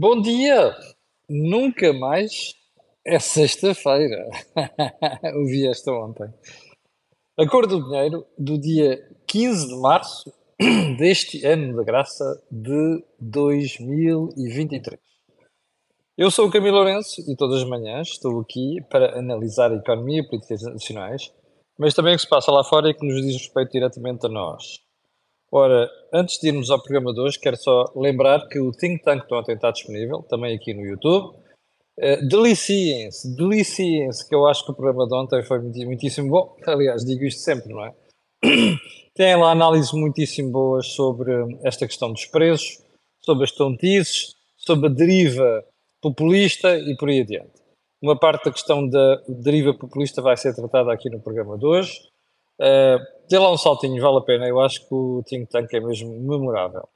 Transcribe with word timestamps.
Bom 0.00 0.20
dia! 0.20 0.76
Nunca 1.28 1.92
mais 1.92 2.54
é 3.04 3.18
sexta-feira. 3.18 4.30
Ouvi 5.34 5.66
esta 5.66 5.90
ontem. 5.90 6.32
A 7.36 7.44
cor 7.48 7.66
do 7.66 7.82
dinheiro 7.82 8.24
do 8.38 8.56
dia 8.60 8.96
15 9.26 9.66
de 9.66 9.74
março 9.80 10.32
deste 10.96 11.44
ano 11.44 11.74
da 11.74 11.82
graça 11.82 12.24
de 12.48 13.04
2023. 13.18 15.00
Eu 16.16 16.30
sou 16.30 16.46
o 16.46 16.50
Camilo 16.52 16.76
Lourenço 16.76 17.20
e 17.28 17.34
todas 17.34 17.62
as 17.62 17.68
manhãs 17.68 18.06
estou 18.06 18.38
aqui 18.38 18.76
para 18.88 19.18
analisar 19.18 19.72
a 19.72 19.78
economia 19.78 20.20
e 20.20 20.28
políticas 20.28 20.62
nacionais, 20.62 21.32
mas 21.76 21.92
também 21.92 22.14
o 22.14 22.16
que 22.16 22.22
se 22.22 22.28
passa 22.28 22.52
lá 22.52 22.62
fora 22.62 22.88
e 22.88 22.94
que 22.94 23.04
nos 23.04 23.20
diz 23.20 23.34
respeito 23.34 23.72
diretamente 23.72 24.24
a 24.26 24.28
nós. 24.28 24.78
Ora, 25.50 25.90
antes 26.12 26.38
de 26.38 26.48
irmos 26.48 26.70
ao 26.70 26.82
programa 26.82 27.12
de 27.14 27.20
hoje, 27.20 27.40
quero 27.40 27.56
só 27.56 27.90
lembrar 27.96 28.46
que 28.48 28.60
o 28.60 28.70
Think 28.70 29.02
Tank 29.02 29.26
de 29.26 29.34
ontem 29.34 29.54
está 29.54 29.70
disponível, 29.70 30.22
também 30.28 30.54
aqui 30.54 30.74
no 30.74 30.84
YouTube. 30.84 31.36
Uh, 31.98 32.28
deliciem-se, 32.28 33.34
deliciem-se, 33.34 34.28
que 34.28 34.34
eu 34.34 34.46
acho 34.46 34.64
que 34.64 34.72
o 34.72 34.74
programa 34.74 35.06
de 35.06 35.14
ontem 35.14 35.42
foi 35.42 35.58
muitíssimo 35.60 36.28
bom. 36.28 36.56
Aliás, 36.66 37.02
digo 37.02 37.24
isto 37.24 37.40
sempre, 37.40 37.72
não 37.72 37.84
é? 37.84 37.94
Tem 39.14 39.36
lá 39.36 39.52
análises 39.52 39.92
muitíssimo 39.92 40.50
boas 40.52 40.88
sobre 40.88 41.32
esta 41.64 41.86
questão 41.86 42.12
dos 42.12 42.26
preços, 42.26 42.82
sobre 43.24 43.44
as 43.44 43.50
tontices, 43.50 44.36
sobre 44.56 44.86
a 44.86 44.92
deriva 44.92 45.64
populista 46.00 46.78
e 46.78 46.94
por 46.96 47.08
aí 47.08 47.22
adiante. 47.22 47.58
Uma 48.00 48.16
parte 48.16 48.44
da 48.44 48.52
questão 48.52 48.88
da 48.88 49.22
deriva 49.26 49.74
populista 49.74 50.22
vai 50.22 50.36
ser 50.36 50.54
tratada 50.54 50.92
aqui 50.92 51.10
no 51.10 51.20
programa 51.20 51.58
de 51.58 51.66
hoje. 51.66 51.98
Uh, 52.60 52.98
dê 53.28 53.38
lá 53.38 53.52
um 53.52 53.56
saltinho, 53.56 54.00
vale 54.02 54.18
a 54.18 54.22
pena. 54.22 54.46
Eu 54.46 54.60
acho 54.60 54.86
que 54.86 54.94
o 54.94 55.22
Think 55.26 55.50
Tank 55.50 55.72
é 55.72 55.80
mesmo 55.80 56.10
memorável. 56.20 56.88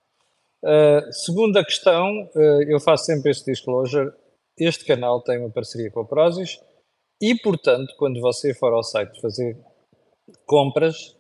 Uh, 0.65 1.13
segunda 1.13 1.65
questão, 1.65 2.31
uh, 2.35 2.63
eu 2.69 2.79
faço 2.81 3.05
sempre 3.05 3.31
este 3.31 3.51
disclosure. 3.51 4.13
Este 4.59 4.85
canal 4.85 5.23
tem 5.23 5.39
uma 5.39 5.51
parceria 5.51 5.91
com 5.91 6.01
a 6.01 6.05
Prozis 6.05 6.61
e, 7.21 7.35
portanto, 7.37 7.95
quando 7.99 8.21
você 8.21 8.53
for 8.55 8.73
ao 8.73 8.83
site 8.83 9.21
fazer 9.21 9.57
compras, 10.47 11.17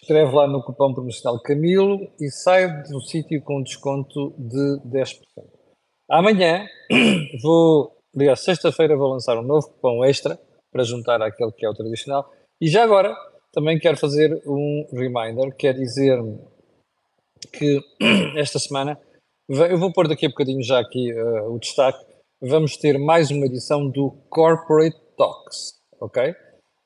escreve 0.00 0.34
lá 0.34 0.46
no 0.46 0.62
cupom 0.62 0.92
promocional 0.94 1.40
Camilo 1.42 2.00
e 2.20 2.30
sai 2.30 2.82
do 2.84 3.00
sítio 3.00 3.42
com 3.42 3.62
desconto 3.62 4.34
de 4.38 4.80
10%. 4.86 5.18
Amanhã 6.10 6.66
vou, 7.42 7.96
aliás, 8.16 8.40
sexta-feira 8.40 8.96
vou 8.96 9.12
lançar 9.12 9.38
um 9.38 9.42
novo 9.42 9.68
cupom 9.68 10.04
extra 10.04 10.38
para 10.72 10.84
juntar 10.84 11.22
àquele 11.22 11.52
que 11.52 11.64
é 11.64 11.68
o 11.68 11.74
tradicional. 11.74 12.30
E 12.60 12.68
já 12.68 12.82
agora, 12.82 13.14
também 13.52 13.78
quero 13.78 13.96
fazer 13.96 14.42
um 14.46 14.86
reminder, 14.92 15.54
quer 15.54 15.74
dizer 15.74 16.18
que 17.52 17.80
esta 18.36 18.58
semana, 18.58 18.98
eu 19.48 19.78
vou 19.78 19.92
pôr 19.92 20.08
daqui 20.08 20.26
a 20.26 20.28
bocadinho 20.28 20.62
já 20.62 20.80
aqui 20.80 21.12
uh, 21.12 21.52
o 21.52 21.58
destaque, 21.58 22.04
vamos 22.40 22.76
ter 22.76 22.98
mais 22.98 23.30
uma 23.30 23.46
edição 23.46 23.88
do 23.88 24.10
Corporate 24.30 24.98
Talks, 25.16 25.78
ok? 26.00 26.34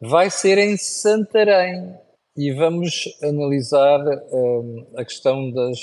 Vai 0.01 0.31
ser 0.31 0.59
em 0.59 0.77
Santarém 0.77 1.97
e 2.37 2.53
vamos 2.53 3.05
analisar 3.23 4.01
um, 4.33 4.87
a 4.97 5.05
questão, 5.05 5.51
das, 5.53 5.79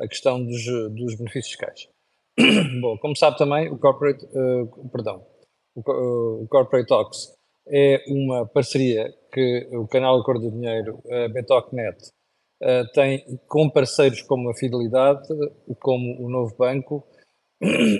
a 0.00 0.06
questão 0.06 0.44
dos, 0.44 0.64
dos 0.94 1.16
benefícios 1.16 1.48
fiscais. 1.48 1.88
Bom, 2.80 2.98
como 2.98 3.16
sabe 3.16 3.38
também, 3.38 3.68
o 3.70 3.78
Corporate, 3.78 4.24
uh, 4.26 4.88
perdão, 4.90 5.26
o, 5.74 6.42
o 6.42 6.48
Corporate 6.48 6.86
Talks 6.86 7.35
é 7.68 8.04
uma 8.08 8.46
parceria 8.46 9.12
que 9.32 9.68
o 9.72 9.86
canal 9.86 10.22
Cor 10.22 10.38
do 10.38 10.50
Dinheiro, 10.50 11.02
a 11.10 11.28
Betocnet, 11.28 11.96
uh, 12.62 12.90
tem 12.92 13.38
com 13.48 13.68
parceiros 13.68 14.22
como 14.22 14.50
a 14.50 14.54
Fidelidade, 14.54 15.28
como 15.80 16.20
o 16.24 16.30
Novo 16.30 16.54
Banco 16.56 17.04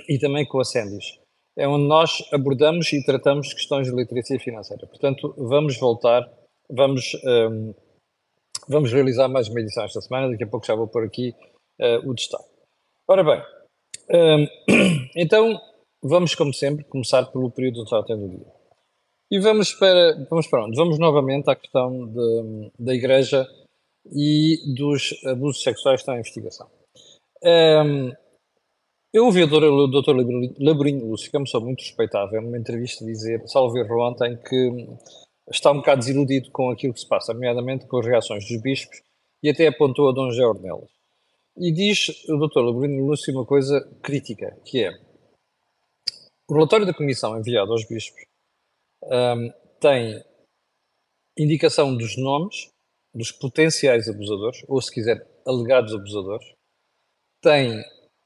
e 0.07 0.17
também 0.19 0.45
com 0.45 0.59
a 0.59 0.63
Sendis. 0.63 1.19
É 1.57 1.67
onde 1.67 1.87
nós 1.87 2.23
abordamos 2.31 2.91
e 2.93 3.03
tratamos 3.03 3.53
questões 3.53 3.87
de 3.87 3.95
literacia 3.95 4.39
financeira. 4.39 4.85
Portanto, 4.85 5.33
vamos 5.37 5.77
voltar, 5.79 6.29
vamos, 6.69 7.15
um, 7.23 7.29
ehm, 7.29 7.75
vamos 8.67 8.93
realizar 8.93 9.27
mais 9.27 9.47
uma 9.47 9.59
edição 9.59 9.83
esta 9.83 9.99
semana. 9.99 10.29
Daqui 10.29 10.43
a 10.43 10.47
pouco 10.47 10.67
já 10.67 10.75
vou 10.75 10.87
pôr 10.87 11.03
aqui 11.03 11.33
uh, 11.81 12.07
o 12.07 12.13
destaque. 12.13 12.45
Ora 13.07 13.23
bem, 13.23 13.41
um, 14.11 14.47
ehm, 14.69 15.09
então 15.17 15.59
vamos, 16.03 16.35
como 16.35 16.53
sempre, 16.53 16.85
começar 16.85 17.25
pelo 17.25 17.49
período 17.49 17.83
do 17.83 17.89
sorteio 17.89 18.19
do 18.19 18.29
dia. 18.29 18.56
E 19.29 19.39
vamos 19.39 19.73
para, 19.73 20.25
vamos 20.29 20.47
para 20.47 20.65
onde? 20.65 20.77
Vamos 20.77 20.97
novamente 20.97 21.49
à 21.49 21.55
questão 21.55 22.07
de, 22.07 22.71
da 22.79 22.95
Igreja 22.95 23.45
e 24.09 24.73
dos 24.73 25.13
abusos 25.25 25.61
sexuais 25.61 25.97
que 25.97 26.01
estão 26.01 26.15
em 26.15 26.19
investigação. 26.19 26.69
Um, 27.43 28.13
eu 29.13 29.25
ouvi 29.25 29.43
o 29.43 29.47
Dr. 29.47 30.15
Laborinho 30.59 31.07
Lúcio, 31.07 31.29
que 31.29 31.35
é 31.35 31.39
uma 31.39 31.45
pessoa 31.45 31.63
muito 31.63 31.81
respeitável, 31.81 32.41
numa 32.41 32.57
entrevista 32.57 33.03
dizer, 33.03 33.45
salvo 33.47 33.77
erro 33.77 34.07
ontem, 34.07 34.37
que 34.37 34.87
está 35.51 35.71
um 35.71 35.77
bocado 35.77 35.99
desiludido 35.99 36.49
com 36.51 36.69
aquilo 36.69 36.93
que 36.93 37.01
se 37.01 37.07
passa, 37.07 37.33
nomeadamente 37.33 37.85
com 37.85 37.99
as 37.99 38.05
reações 38.05 38.47
dos 38.47 38.61
bispos, 38.61 39.01
e 39.43 39.49
até 39.49 39.67
apontou 39.67 40.09
a 40.09 40.13
Dom 40.13 40.29
José 40.29 40.45
Ornelas. 40.45 40.89
E 41.57 41.71
diz 41.71 42.09
o 42.29 42.37
Dr. 42.37 42.59
Laborinho 42.59 43.05
Lúcio 43.05 43.33
uma 43.33 43.45
coisa 43.45 43.81
crítica, 44.01 44.57
que 44.63 44.85
é 44.85 44.91
o 46.49 46.53
relatório 46.53 46.85
da 46.85 46.93
Comissão 46.93 47.37
enviado 47.37 47.73
aos 47.73 47.85
bispos 47.85 48.23
um, 49.07 49.51
tem 49.79 50.23
indicação 51.37 51.95
dos 51.95 52.17
nomes 52.17 52.69
dos 53.13 53.31
potenciais 53.31 54.07
abusadores, 54.07 54.63
ou 54.67 54.81
se 54.81 54.93
quiser, 54.93 55.25
alegados 55.45 55.93
abusadores, 55.93 56.45
tem 57.41 57.83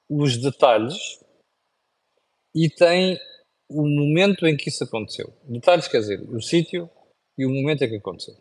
os 0.09 0.37
detalhes 0.37 0.95
e 2.53 2.69
tem 2.69 3.17
o 3.69 3.83
momento 3.83 4.45
em 4.45 4.57
que 4.57 4.69
isso 4.69 4.83
aconteceu. 4.83 5.33
Detalhes 5.43 5.87
quer 5.87 5.99
dizer 5.99 6.21
o 6.29 6.41
sítio 6.41 6.89
e 7.37 7.45
o 7.45 7.49
momento 7.49 7.83
em 7.83 7.89
que 7.89 7.95
aconteceu. 7.95 8.35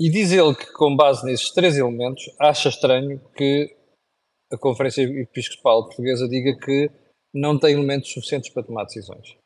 E 0.00 0.08
diz 0.10 0.30
ele 0.30 0.54
que, 0.54 0.72
com 0.72 0.94
base 0.94 1.24
nesses 1.24 1.50
três 1.50 1.76
elementos, 1.76 2.24
acha 2.38 2.68
estranho 2.68 3.18
que 3.36 3.76
a 4.52 4.58
Conferência 4.58 5.02
Episcopal 5.02 5.86
Portuguesa 5.86 6.28
diga 6.28 6.56
que 6.56 6.88
não 7.34 7.58
tem 7.58 7.72
elementos 7.72 8.12
suficientes 8.12 8.50
para 8.50 8.62
tomar 8.62 8.84
decisões 8.84 9.41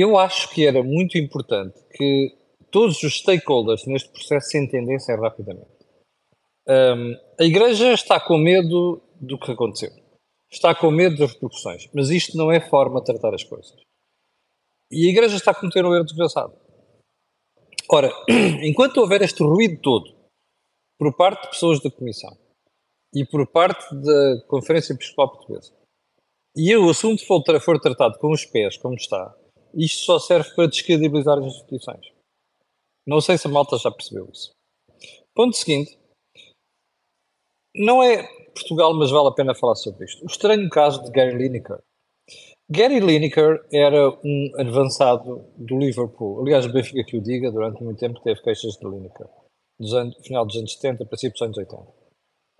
eu 0.00 0.18
acho 0.18 0.50
que 0.50 0.66
era 0.66 0.82
muito 0.82 1.16
importante 1.18 1.78
que 1.92 2.36
todos 2.70 3.02
os 3.02 3.18
stakeholders 3.18 3.86
neste 3.86 4.10
processo 4.10 4.48
se 4.48 4.58
entendessem 4.58 5.16
rapidamente. 5.16 5.70
Um, 6.66 7.14
a 7.38 7.44
Igreja 7.44 7.92
está 7.92 8.18
com 8.18 8.36
medo 8.38 9.00
do 9.20 9.38
que 9.38 9.52
aconteceu. 9.52 9.90
Está 10.50 10.74
com 10.74 10.90
medo 10.90 11.16
das 11.16 11.32
repercussões. 11.34 11.88
Mas 11.94 12.10
isto 12.10 12.36
não 12.36 12.50
é 12.50 12.60
forma 12.60 13.00
de 13.00 13.06
tratar 13.06 13.34
as 13.34 13.44
coisas. 13.44 13.74
E 14.90 15.06
a 15.06 15.10
Igreja 15.10 15.36
está 15.36 15.50
a 15.50 15.54
cometer 15.54 15.84
um 15.84 15.94
erro 15.94 16.04
desgraçado. 16.04 16.54
Ora, 17.88 18.10
enquanto 18.62 18.98
houver 18.98 19.22
este 19.22 19.42
ruído 19.42 19.80
todo, 19.80 20.14
por 20.98 21.14
parte 21.16 21.42
de 21.42 21.50
pessoas 21.50 21.80
da 21.80 21.90
Comissão 21.90 22.36
e 23.14 23.24
por 23.24 23.46
parte 23.46 23.84
da 23.94 24.40
Conferência 24.48 24.94
Episcopal 24.94 25.32
Portuguesa, 25.32 25.72
e 26.56 26.74
o 26.76 26.88
assunto 26.88 27.26
for, 27.26 27.42
for 27.60 27.80
tratado 27.80 28.18
com 28.18 28.30
os 28.30 28.44
pés, 28.44 28.76
como 28.76 28.94
está, 28.94 29.34
isto 29.76 30.04
só 30.04 30.18
serve 30.18 30.50
para 30.54 30.68
descredibilizar 30.68 31.38
as 31.38 31.46
instituições. 31.46 32.12
Não 33.06 33.20
sei 33.20 33.36
se 33.36 33.46
a 33.46 33.50
malta 33.50 33.76
já 33.76 33.90
percebeu 33.90 34.28
isso. 34.32 34.50
Ponto 35.34 35.56
seguinte. 35.56 35.98
Não 37.76 38.02
é 38.02 38.22
Portugal, 38.54 38.94
mas 38.94 39.10
vale 39.10 39.28
a 39.28 39.32
pena 39.32 39.54
falar 39.54 39.74
sobre 39.74 40.04
isto. 40.04 40.22
O 40.22 40.26
estranho 40.26 40.68
caso 40.70 41.02
de 41.02 41.10
Gary 41.10 41.36
Lineker. 41.36 41.78
Gary 42.70 43.00
Lineker 43.00 43.66
era 43.72 44.10
um 44.24 44.52
avançado 44.58 45.44
do 45.56 45.78
Liverpool. 45.78 46.40
Aliás, 46.40 46.64
o 46.64 46.72
Benfica 46.72 47.04
que 47.04 47.16
o 47.16 47.22
diga, 47.22 47.50
durante 47.50 47.82
muito 47.82 47.98
tempo 47.98 48.20
teve 48.20 48.40
queixas 48.40 48.76
de 48.76 48.88
Lineker. 48.88 49.26
Dos 49.78 49.92
anos, 49.92 50.16
final 50.24 50.46
dos 50.46 50.56
anos 50.56 50.72
70, 50.72 51.04
princípio 51.04 51.32
dos 51.32 51.42
anos 51.42 51.58
80. 51.58 51.82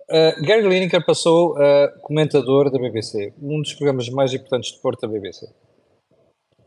Uh, 0.07 0.45
Gary 0.45 0.67
Lineker 0.67 1.03
passou 1.03 1.57
a 1.57 1.87
comentador 2.01 2.69
da 2.69 2.77
BBC, 2.77 3.33
um 3.41 3.61
dos 3.61 3.73
programas 3.73 4.07
mais 4.09 4.33
importantes 4.33 4.73
de 4.73 4.79
Porto 4.79 5.01
da 5.01 5.07
BBC. 5.07 5.47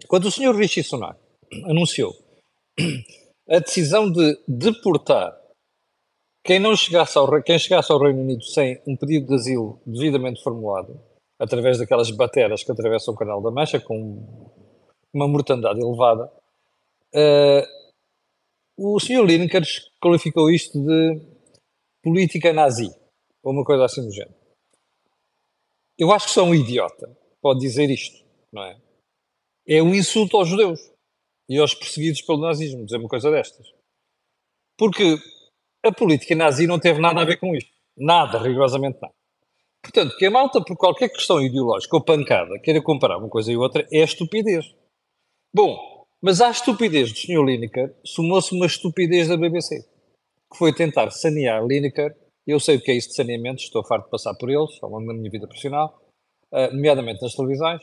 Quando 0.08 0.24
o 0.24 0.30
senhor 0.30 0.56
Rishi 0.56 0.82
Sunak 0.82 1.20
anunciou 1.64 2.16
a 3.46 3.58
decisão 3.58 4.10
de 4.10 4.38
deportar 4.48 5.38
quem 6.42 6.58
não 6.58 6.74
chegasse 6.74 7.18
ao, 7.18 7.42
quem 7.42 7.58
chegasse 7.58 7.92
ao 7.92 8.00
Reino 8.00 8.22
Unido 8.22 8.42
sem 8.42 8.80
um 8.86 8.96
pedido 8.96 9.26
de 9.26 9.34
asilo 9.34 9.78
devidamente 9.84 10.42
formulado, 10.42 10.98
através 11.38 11.78
daquelas 11.78 12.10
bateras 12.10 12.64
que 12.64 12.72
atravessam 12.72 13.12
o 13.12 13.16
Canal 13.18 13.42
da 13.42 13.50
Mancha 13.50 13.78
com 13.78 14.56
uma 15.12 15.28
mortandade 15.28 15.78
elevada, 15.78 16.32
uh, 17.14 17.66
o 18.78 18.98
Sr. 18.98 19.26
Lineker 19.26 19.62
qualificou 20.00 20.50
isto 20.50 20.78
de 20.82 21.20
política 22.02 22.50
nazi, 22.54 22.90
ou 23.42 23.52
uma 23.52 23.64
coisa 23.64 23.84
assim 23.84 24.02
do 24.02 24.10
género. 24.10 24.34
Eu 25.98 26.10
acho 26.12 26.28
que 26.28 26.32
sou 26.32 26.46
um 26.46 26.54
idiota, 26.54 27.14
pode 27.42 27.60
dizer 27.60 27.90
isto, 27.90 28.24
não 28.50 28.62
é? 28.62 28.87
É 29.68 29.82
um 29.82 29.94
insulto 29.94 30.36
aos 30.36 30.48
judeus 30.48 30.80
e 31.48 31.58
aos 31.58 31.74
perseguidos 31.74 32.22
pelo 32.22 32.40
nazismo, 32.40 32.84
dizer 32.84 32.96
uma 32.96 33.08
coisa 33.08 33.30
destas. 33.30 33.66
Porque 34.78 35.16
a 35.84 35.92
política 35.92 36.34
nazi 36.34 36.66
não 36.66 36.78
teve 36.78 37.00
nada 37.00 37.20
a 37.20 37.24
ver 37.24 37.38
com 37.38 37.54
isto. 37.54 37.70
Nada, 37.96 38.38
rigorosamente 38.38 38.98
nada. 39.00 39.14
Portanto, 39.82 40.16
que 40.16 40.26
a 40.26 40.30
malta, 40.30 40.62
por 40.62 40.76
qualquer 40.76 41.08
questão 41.08 41.40
ideológica 41.40 41.96
ou 41.96 42.02
pancada, 42.02 42.58
queira 42.60 42.82
comparar 42.82 43.18
uma 43.18 43.28
coisa 43.28 43.52
e 43.52 43.56
outra, 43.56 43.86
é 43.92 44.02
estupidez. 44.02 44.74
Bom, 45.54 45.76
mas 46.20 46.40
à 46.40 46.50
estupidez 46.50 47.12
do 47.12 47.18
Sr. 47.18 47.44
Lineker 47.44 47.94
sumou-se 48.04 48.54
uma 48.54 48.66
estupidez 48.66 49.28
da 49.28 49.36
BBC, 49.36 49.82
que 50.50 50.58
foi 50.58 50.74
tentar 50.74 51.10
sanear 51.10 51.64
Lineker. 51.64 52.16
Eu 52.46 52.58
sei 52.58 52.76
o 52.76 52.80
que 52.80 52.90
é 52.90 52.94
isso 52.94 53.10
de 53.10 53.14
saneamento, 53.14 53.62
estou 53.62 53.84
farto 53.84 54.04
de 54.04 54.10
passar 54.10 54.34
por 54.34 54.50
eles 54.50 54.82
ao 54.82 54.90
longo 54.90 55.06
da 55.06 55.14
minha 55.14 55.30
vida 55.30 55.46
profissional, 55.46 56.02
uh, 56.52 56.74
nomeadamente 56.74 57.22
nas 57.22 57.34
televisões. 57.34 57.82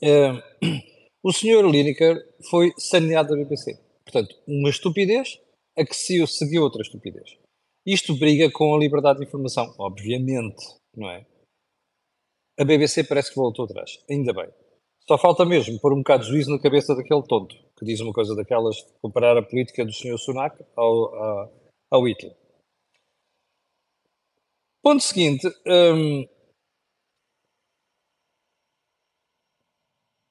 O 1.22 1.32
Sr. 1.32 1.66
Lineker 1.68 2.16
foi 2.48 2.72
saneado 2.78 3.30
da 3.30 3.34
BBC. 3.34 3.76
Portanto, 4.04 4.36
uma 4.46 4.70
estupidez 4.70 5.40
a 5.76 5.84
que 5.84 5.96
se 5.96 6.24
seguiu 6.28 6.62
outra 6.62 6.82
estupidez. 6.82 7.36
Isto 7.84 8.14
briga 8.16 8.48
com 8.48 8.72
a 8.72 8.78
liberdade 8.78 9.18
de 9.18 9.24
informação, 9.24 9.74
obviamente, 9.76 10.64
não 10.96 11.10
é? 11.10 11.26
A 12.58 12.64
BBC 12.64 13.02
parece 13.02 13.30
que 13.30 13.36
voltou 13.36 13.64
atrás, 13.64 13.98
ainda 14.08 14.32
bem. 14.32 14.48
Só 15.08 15.18
falta 15.18 15.44
mesmo 15.44 15.80
pôr 15.80 15.92
um 15.92 15.98
bocado 15.98 16.22
de 16.22 16.30
juízo 16.30 16.52
na 16.52 16.60
cabeça 16.60 16.94
daquele 16.94 17.22
tonto 17.24 17.56
que 17.76 17.84
diz 17.84 18.00
uma 18.00 18.12
coisa 18.12 18.34
daquelas 18.34 18.76
de 18.76 18.92
comparar 19.02 19.36
a 19.36 19.42
política 19.42 19.84
do 19.84 19.92
Sr. 19.92 20.18
Sunak 20.18 20.64
ao, 20.76 21.14
ao, 21.14 21.52
ao 21.90 22.08
Hitler. 22.08 22.34
Ponto 24.80 25.02
seguinte. 25.02 25.48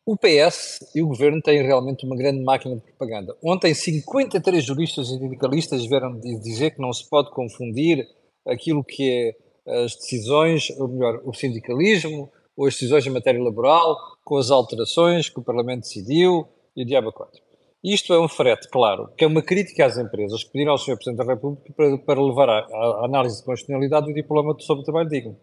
O 0.06 0.16
PS 0.16 0.80
e 0.94 1.02
o 1.02 1.08
governo 1.08 1.42
têm 1.42 1.64
realmente 1.64 2.06
uma 2.06 2.16
grande 2.16 2.44
máquina 2.44 2.76
de 2.76 2.82
propaganda. 2.82 3.36
Ontem, 3.44 3.74
53 3.74 4.64
juristas 4.64 5.08
e 5.08 5.18
sindicalistas 5.18 5.86
vieram 5.86 6.20
dizer 6.20 6.72
que 6.72 6.82
não 6.82 6.94
se 6.94 7.10
pode 7.10 7.32
confundir 7.32 8.08
aquilo 8.48 8.84
que 8.84 9.36
é 9.68 9.84
as 9.84 9.96
decisões, 9.96 10.70
ou 10.78 10.88
melhor, 10.88 11.22
o 11.26 11.34
sindicalismo, 11.34 12.32
ou 12.56 12.68
as 12.68 12.76
decisões 12.76 13.06
em 13.08 13.10
matéria 13.10 13.42
laboral, 13.42 13.98
com 14.24 14.38
as 14.38 14.52
alterações 14.52 15.28
que 15.28 15.40
o 15.40 15.44
Parlamento 15.44 15.82
decidiu 15.82 16.48
e 16.76 16.84
o 16.84 16.86
diabo 16.86 17.12
4. 17.12 17.42
Isto 17.84 18.14
é 18.14 18.20
um 18.20 18.28
frete, 18.28 18.68
claro, 18.70 19.10
que 19.16 19.24
é 19.24 19.28
uma 19.28 19.42
crítica 19.42 19.86
às 19.86 19.98
empresas 19.98 20.44
que 20.44 20.52
pediram 20.52 20.72
ao 20.72 20.78
Sr. 20.78 20.96
Presidente 20.96 21.18
da 21.18 21.34
República 21.34 21.74
para, 21.74 21.98
para 21.98 22.24
levar 22.24 22.50
à, 22.50 23.06
análise 23.06 23.38
de 23.38 23.46
constitucionalidade 23.46 24.10
o 24.10 24.14
diploma 24.14 24.56
sobre 24.60 24.82
o 24.82 24.86
trabalho 24.86 25.10
digno. 25.10 25.38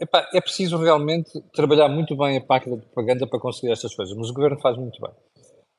Epá, 0.00 0.28
é 0.34 0.40
preciso 0.40 0.76
realmente 0.76 1.30
trabalhar 1.52 1.88
muito 1.88 2.16
bem 2.16 2.36
a 2.36 2.44
máquina 2.48 2.76
de 2.76 2.82
propaganda 2.86 3.26
para 3.28 3.38
conseguir 3.38 3.72
estas 3.72 3.94
coisas, 3.94 4.16
mas 4.16 4.28
o 4.28 4.34
Governo 4.34 4.60
faz 4.60 4.76
muito 4.76 5.00
bem. 5.00 5.12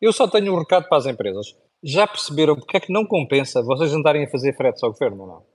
Eu 0.01 0.13
só 0.13 0.27
tenho 0.27 0.53
um 0.53 0.59
recado 0.59 0.88
para 0.88 0.97
as 0.97 1.06
empresas. 1.06 1.56
Já 1.83 2.07
perceberam 2.07 2.56
porque 2.56 2.77
é 2.77 2.79
que 2.79 2.94
não 2.94 3.06
compensa 3.06 3.62
vocês 3.62 3.94
andarem 3.94 4.25
a 4.25 4.29
fazer 4.29 4.56
fretes 4.56 4.83
ao 4.83 4.91
Governo 4.91 5.23
ou 5.23 5.27
não? 5.27 5.45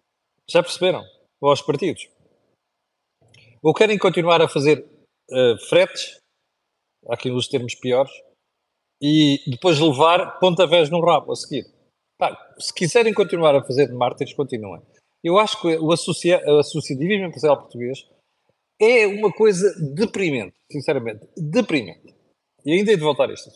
Já 0.48 0.62
perceberam? 0.62 1.02
Ou 1.40 1.50
aos 1.50 1.62
partidos? 1.62 2.08
Ou 3.62 3.74
querem 3.74 3.98
continuar 3.98 4.40
a 4.42 4.48
fazer 4.48 4.86
uh, 5.30 5.58
fretes, 5.68 6.18
há 7.08 7.16
quem 7.16 7.32
use 7.32 7.48
termos 7.48 7.74
piores, 7.74 8.12
e 9.02 9.38
depois 9.46 9.78
levar 9.78 10.38
pontavés 10.38 10.90
no 10.90 11.00
rabo 11.00 11.32
a 11.32 11.36
seguir. 11.36 11.64
Pá, 12.18 12.36
se 12.58 12.72
quiserem 12.74 13.14
continuar 13.14 13.54
a 13.54 13.64
fazer 13.64 13.86
de 13.86 13.94
mártires, 13.94 14.34
continuem. 14.34 14.82
Eu 15.24 15.38
acho 15.38 15.60
que 15.60 15.76
o 15.78 15.92
associa 15.92 16.38
associativismo 16.58 17.26
empresarial 17.26 17.58
português 17.58 18.06
é 18.80 19.06
uma 19.06 19.32
coisa 19.32 19.72
deprimente, 19.94 20.56
sinceramente, 20.70 21.28
deprimente. 21.36 22.14
E 22.64 22.72
ainda 22.72 22.90
hei 22.90 22.96
de 22.96 23.02
voltar 23.02 23.28
a 23.28 23.34
isto. 23.34 23.50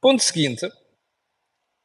Ponto 0.00 0.22
seguinte, 0.22 0.70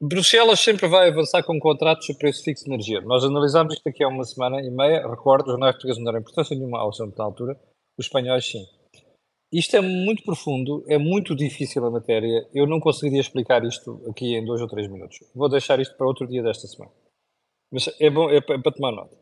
Bruxelas 0.01 0.59
sempre 0.59 0.87
vai 0.87 1.09
avançar 1.09 1.43
com 1.43 1.59
contratos 1.59 2.07
de 2.07 2.17
preço 2.17 2.43
fixo 2.43 2.65
de 2.65 2.71
energia. 2.71 3.01
Nós 3.01 3.23
analisámos 3.23 3.75
isto 3.75 3.87
aqui 3.87 4.03
há 4.03 4.07
uma 4.07 4.23
semana 4.23 4.59
e 4.59 4.69
meia. 4.71 5.07
Recordo, 5.07 5.45
os 5.45 5.51
jornais 5.51 5.75
portugueses 5.75 5.99
não 5.99 6.05
deram 6.05 6.19
importância 6.19 6.55
nenhuma 6.55 6.79
ao 6.79 6.89
assunto 6.89 7.15
na 7.15 7.23
altura. 7.23 7.59
Os 7.97 8.05
espanhóis, 8.07 8.45
sim. 8.45 8.65
Isto 9.53 9.75
é 9.75 9.81
muito 9.81 10.23
profundo, 10.23 10.83
é 10.87 10.97
muito 10.97 11.35
difícil 11.35 11.85
a 11.85 11.91
matéria. 11.91 12.49
Eu 12.53 12.65
não 12.65 12.79
conseguiria 12.79 13.21
explicar 13.21 13.63
isto 13.63 14.01
aqui 14.09 14.35
em 14.35 14.43
dois 14.43 14.61
ou 14.61 14.67
três 14.67 14.87
minutos. 14.87 15.19
Vou 15.35 15.49
deixar 15.49 15.79
isto 15.79 15.95
para 15.95 16.07
outro 16.07 16.25
dia 16.25 16.41
desta 16.41 16.67
semana. 16.67 16.91
Mas 17.71 17.87
é 17.99 18.09
bom, 18.09 18.29
é 18.29 18.37
é 18.37 18.41
para 18.41 18.71
tomar 18.71 18.91
nota. 18.91 19.15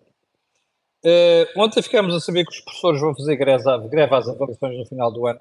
Uh, 1.05 1.47
ontem 1.57 1.81
ficámos 1.81 2.13
a 2.13 2.19
saber 2.19 2.45
que 2.45 2.51
os 2.51 2.61
professores 2.61 2.99
vão 2.99 3.15
fazer 3.15 3.35
greve, 3.37 3.69
às 3.69 4.27
avaliações 4.27 4.77
no 4.77 4.85
final 4.85 5.11
do 5.11 5.27
ano. 5.27 5.39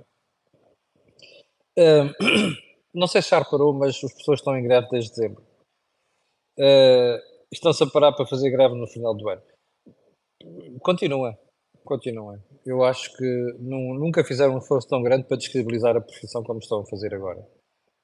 Uh, 1.78 2.14
não 2.94 3.06
sei 3.06 3.22
se 3.22 3.30
já 3.30 3.38
reparou, 3.38 3.74
mas 3.74 4.02
as 4.02 4.12
pessoas 4.14 4.40
estão 4.40 4.56
em 4.56 4.62
greve 4.62 4.88
desde 4.90 5.10
dezembro. 5.10 5.42
Uh, 6.58 7.38
Estão-se 7.50 7.82
a 7.82 7.86
parar 7.86 8.12
para 8.12 8.26
fazer 8.26 8.50
greve 8.50 8.74
no 8.74 8.86
final 8.86 9.14
do 9.14 9.26
ano. 9.28 9.42
Continua, 10.82 11.38
continua. 11.82 12.38
Eu 12.64 12.84
acho 12.84 13.16
que 13.16 13.56
não, 13.58 13.94
nunca 13.94 14.22
fizeram 14.22 14.54
um 14.54 14.58
esforço 14.58 14.86
tão 14.86 15.02
grande 15.02 15.24
para 15.24 15.38
descredibilizar 15.38 15.96
a 15.96 16.00
profissão 16.00 16.42
como 16.42 16.58
estão 16.58 16.80
a 16.80 16.86
fazer 16.86 17.14
agora. 17.14 17.42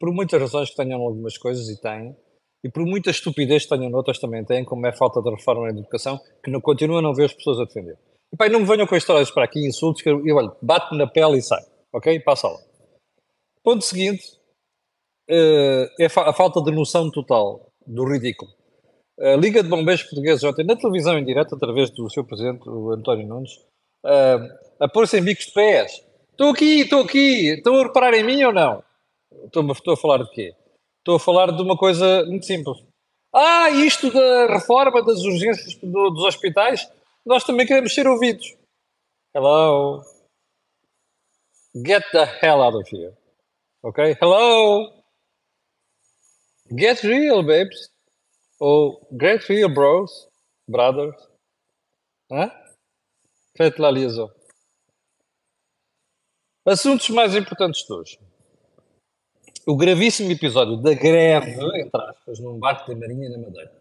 Por 0.01 0.11
muitas 0.13 0.41
razões 0.41 0.71
que 0.71 0.77
tenham 0.77 1.03
algumas 1.03 1.37
coisas 1.37 1.69
e 1.69 1.79
têm, 1.79 2.17
e 2.65 2.71
por 2.71 2.83
muita 2.87 3.11
estupidez 3.11 3.65
que 3.65 3.69
tenham 3.69 3.91
noutras 3.91 4.19
também 4.19 4.43
têm, 4.43 4.65
como 4.65 4.87
é 4.87 4.89
a 4.89 4.97
falta 4.97 5.21
de 5.21 5.29
reforma 5.29 5.71
na 5.71 5.79
educação, 5.79 6.19
que 6.43 6.51
não 6.51 6.63
continua 6.63 7.01
a 7.01 7.03
não 7.03 7.13
ver 7.13 7.27
as 7.27 7.35
pessoas 7.35 7.61
a 7.61 7.65
defender. 7.65 7.99
E 8.33 8.37
pai, 8.39 8.49
não 8.49 8.61
me 8.61 8.67
venham 8.67 8.87
com 8.87 8.97
histórias 8.97 9.31
para 9.31 9.45
aqui, 9.45 9.65
insultos, 9.67 10.01
que 10.01 10.09
eu, 10.09 10.27
eu 10.27 10.37
olho, 10.37 10.57
bate 10.63 10.97
na 10.97 11.07
pele 11.07 11.37
e 11.37 11.43
sai, 11.43 11.63
ok? 11.93 12.19
Passa 12.21 12.49
lá. 12.49 12.59
Ponto 13.63 13.85
seguinte, 13.85 14.25
uh, 15.31 15.87
é 16.01 16.07
a 16.07 16.33
falta 16.33 16.63
de 16.63 16.71
noção 16.71 17.11
total 17.11 17.71
do 17.87 18.05
ridículo. 18.11 18.51
A 19.21 19.37
Liga 19.37 19.63
de 19.63 19.69
Bombeiros 19.69 20.03
Portugueses 20.03 20.43
ontem, 20.43 20.65
na 20.65 20.75
televisão 20.75 21.19
em 21.19 21.25
direto, 21.25 21.55
através 21.55 21.91
do 21.91 22.11
seu 22.11 22.25
presidente, 22.25 22.67
o 22.67 22.93
António 22.93 23.29
Nunes, 23.29 23.53
uh, 24.05 24.81
a 24.81 24.89
pôr-se 24.89 25.19
em 25.19 25.23
bicos 25.23 25.47
de 25.47 25.53
pés. 25.53 26.03
Estou 26.31 26.51
aqui, 26.51 26.81
estou 26.81 27.03
aqui, 27.03 27.51
estão 27.51 27.77
a 27.77 27.83
reparar 27.85 28.15
em 28.15 28.25
mim 28.25 28.43
ou 28.43 28.53
não? 28.53 28.83
Estou, 29.45 29.71
estou 29.71 29.95
a 29.95 29.97
falar 29.99 30.25
de 30.25 30.31
quê? 30.31 30.55
Estou 31.05 31.17
a 31.17 31.21
falar 31.21 31.53
de 31.55 31.61
uma 31.61 31.77
coisa 31.77 32.25
muito 32.25 32.47
simples. 32.47 32.83
Ah, 33.31 33.69
isto 33.69 34.11
da 34.11 34.47
reforma 34.47 35.05
das 35.05 35.21
urgências 35.21 35.75
do, 35.83 36.09
dos 36.09 36.25
hospitais, 36.25 36.91
nós 37.27 37.45
também 37.45 37.67
queremos 37.67 37.95
ser 37.95 38.09
ouvidos. 38.09 38.57
Hello? 39.35 40.03
Get 41.77 42.11
the 42.11 42.25
hell 42.41 42.63
out 42.63 42.75
of 42.75 42.89
here. 42.91 43.15
Ok? 43.83 44.17
Hello? 44.19 45.05
Get 46.75 47.03
real, 47.03 47.43
babes. 47.43 47.91
Ou 48.59 49.07
get 49.21 49.47
real, 49.47 49.69
bros. 49.69 50.27
Brothers. 50.67 51.21
Hã? 52.33 52.51
Faites 53.59 53.79
la 53.79 53.91
liaison. 53.91 54.31
Assuntos 56.65 57.11
mais 57.11 57.37
importantes 57.37 57.85
de 57.85 57.93
hoje. 57.93 58.19
O 59.67 59.77
gravíssimo 59.77 60.31
episódio 60.31 60.77
da 60.77 60.93
greve, 60.93 61.53
entre 61.81 62.03
aspas, 62.03 62.39
num 62.39 62.59
barco 62.59 62.87
da 62.87 62.99
Marinha 62.99 63.31
na 63.31 63.39
Madeira. 63.39 63.73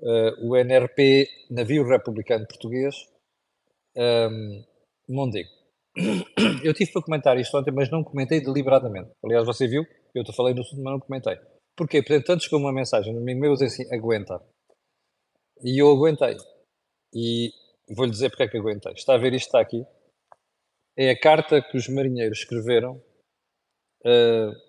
Uh, 0.00 0.48
o 0.48 0.56
NRP, 0.56 1.28
Navio 1.48 1.86
Republicano 1.86 2.44
Português, 2.48 2.96
um, 3.96 4.02
ehm, 4.02 4.64
Mondego. 5.08 5.48
Eu 6.64 6.74
tive 6.74 6.90
para 6.90 7.02
comentar 7.02 7.38
isto 7.38 7.56
ontem, 7.56 7.70
mas 7.70 7.88
não 7.90 8.02
comentei 8.02 8.40
deliberadamente. 8.40 9.10
Aliás, 9.24 9.46
você 9.46 9.68
viu, 9.68 9.86
eu 10.14 10.24
te 10.24 10.34
falei 10.34 10.52
no 10.52 10.62
assunto, 10.62 10.82
mas 10.82 10.92
não 10.92 11.00
comentei. 11.00 11.36
Porquê? 11.76 12.02
Porque 12.02 12.20
tanto 12.20 12.42
chegou 12.42 12.58
uma 12.58 12.72
mensagem 12.72 13.14
no 13.14 13.20
amigo 13.20 13.40
meu 13.40 13.52
dizer 13.52 13.66
assim, 13.66 13.94
aguenta. 13.94 14.42
E 15.62 15.80
eu 15.80 15.90
aguentei. 15.90 16.36
E 17.14 17.52
vou-lhe 17.88 18.10
dizer 18.10 18.30
porque 18.30 18.42
é 18.42 18.48
que 18.48 18.58
aguentei. 18.58 18.92
Está 18.92 19.14
a 19.14 19.18
ver 19.18 19.32
isto 19.32 19.46
está 19.46 19.60
aqui? 19.60 19.86
É 20.96 21.10
a 21.10 21.18
carta 21.18 21.62
que 21.62 21.76
os 21.76 21.88
marinheiros 21.88 22.38
escreveram 22.38 23.00
uh, 24.04 24.67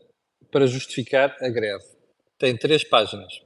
para 0.51 0.67
justificar 0.67 1.35
a 1.41 1.49
greve. 1.49 1.85
Tem 2.37 2.57
três 2.57 2.83
páginas. 2.83 3.41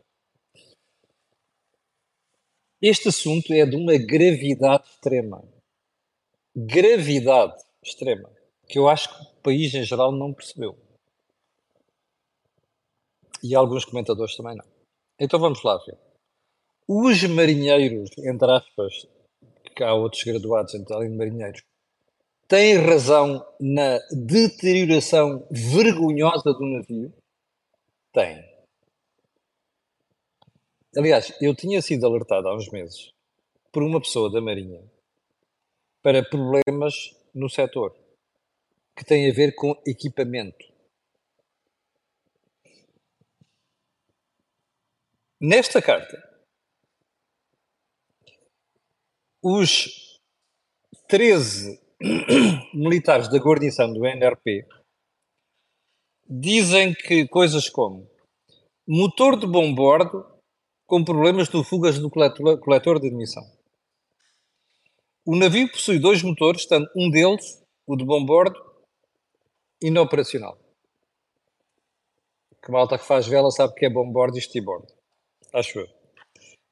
Este 2.81 3.10
assunto 3.10 3.53
é 3.53 3.65
de 3.65 3.75
uma 3.75 3.98
gravidade 3.98 4.88
extrema. 4.89 5.43
Gravidade 6.55 7.55
extrema. 7.83 8.29
Que 8.67 8.77
eu 8.77 8.88
acho 8.88 9.10
que 9.10 9.24
o 9.24 9.41
país 9.41 9.74
em 9.74 9.83
geral 9.83 10.12
não 10.12 10.33
percebeu. 10.33 10.77
E 13.41 13.55
alguns 13.55 13.86
comentadores 13.86 14.36
também 14.36 14.55
não. 14.55 14.65
Então 15.19 15.39
vamos 15.39 15.63
lá 15.63 15.77
ver. 15.86 15.98
Os 16.88 17.24
marinheiros, 17.24 18.10
entre 18.17 18.51
aspas, 18.51 19.07
que 19.75 19.83
há 19.83 19.93
outros 19.93 20.24
graduados, 20.24 20.75
além 20.91 21.12
de 21.12 21.17
marinheiros, 21.17 21.63
têm 22.53 22.77
razão 22.77 23.43
na 23.60 23.98
deterioração 24.12 25.48
vergonhosa 25.50 26.53
do 26.53 26.63
navio? 26.67 27.12
Tem. 28.13 28.48
Aliás, 30.95 31.36
eu 31.41 31.55
tinha 31.55 31.81
sido 31.81 32.05
alertado 32.05 32.48
há 32.48 32.55
uns 32.55 32.69
meses 32.69 33.12
por 33.72 33.81
uma 33.81 34.00
pessoa 34.00 34.31
da 34.31 34.39
Marinha 34.39 34.83
para 36.03 36.24
problemas 36.24 36.93
no 37.33 37.50
setor 37.50 37.98
que 38.95 39.03
têm 39.03 39.31
a 39.31 39.33
ver 39.33 39.55
com 39.55 39.74
equipamento. 39.88 40.72
Nesta 45.41 45.81
carta, 45.81 46.22
os 49.41 50.22
13 51.07 51.83
militares 52.74 53.29
da 53.29 53.38
guarnição 53.38 53.91
do 53.93 54.05
NRP 54.05 54.65
dizem 56.27 56.93
que 56.93 57.27
coisas 57.27 57.69
como 57.69 58.10
motor 58.88 59.39
de 59.39 59.48
bombordo 59.48 60.25
com 60.86 61.03
problemas 61.03 61.50
no 61.50 61.63
fugas 61.63 61.98
do 61.98 62.10
coletor, 62.10 63.00
de 63.00 63.07
admissão. 63.07 63.43
O 65.25 65.36
navio 65.36 65.72
possui 65.72 66.00
dois 66.00 66.22
motores, 66.22 66.62
estando 66.62 66.89
um 66.95 67.10
deles, 67.10 67.63
o 67.88 67.95
de 67.95 68.03
bombordo, 68.03 68.60
inoperacional. 69.81 70.60
Que 72.62 72.72
malta 72.72 72.98
que 72.98 73.05
faz 73.05 73.25
vela 73.25 73.50
sabe 73.50 73.74
que 73.75 73.86
é 73.86 73.89
bombordo 73.89 74.38
e 74.38 74.39
estibordo. 74.39 74.88
Acho 75.53 75.79
eu. 75.79 75.88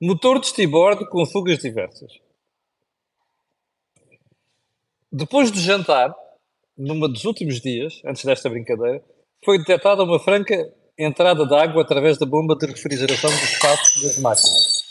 Motor 0.02 0.40
de 0.40 0.48
estibordo 0.48 1.08
com 1.08 1.26
fugas 1.26 1.60
diversas. 1.60 2.12
Depois 5.12 5.52
de 5.52 5.60
jantar, 5.60 6.16
numa 6.78 7.10
dos 7.10 7.26
últimos 7.26 7.60
dias, 7.60 8.02
antes 8.06 8.24
desta 8.24 8.50
brincadeira, 8.50 9.04
foi 9.44 9.58
detectada 9.58 10.04
uma 10.04 10.20
franca 10.20 10.56
entrada 10.98 11.46
de 11.46 11.54
água 11.54 11.82
através 11.82 12.18
da 12.18 12.26
bomba 12.26 12.56
de 12.56 12.68
refrigeração 12.68 13.30
do 13.30 13.36
espaço 13.36 14.02
das 14.02 14.18
máquinas. 14.20 14.82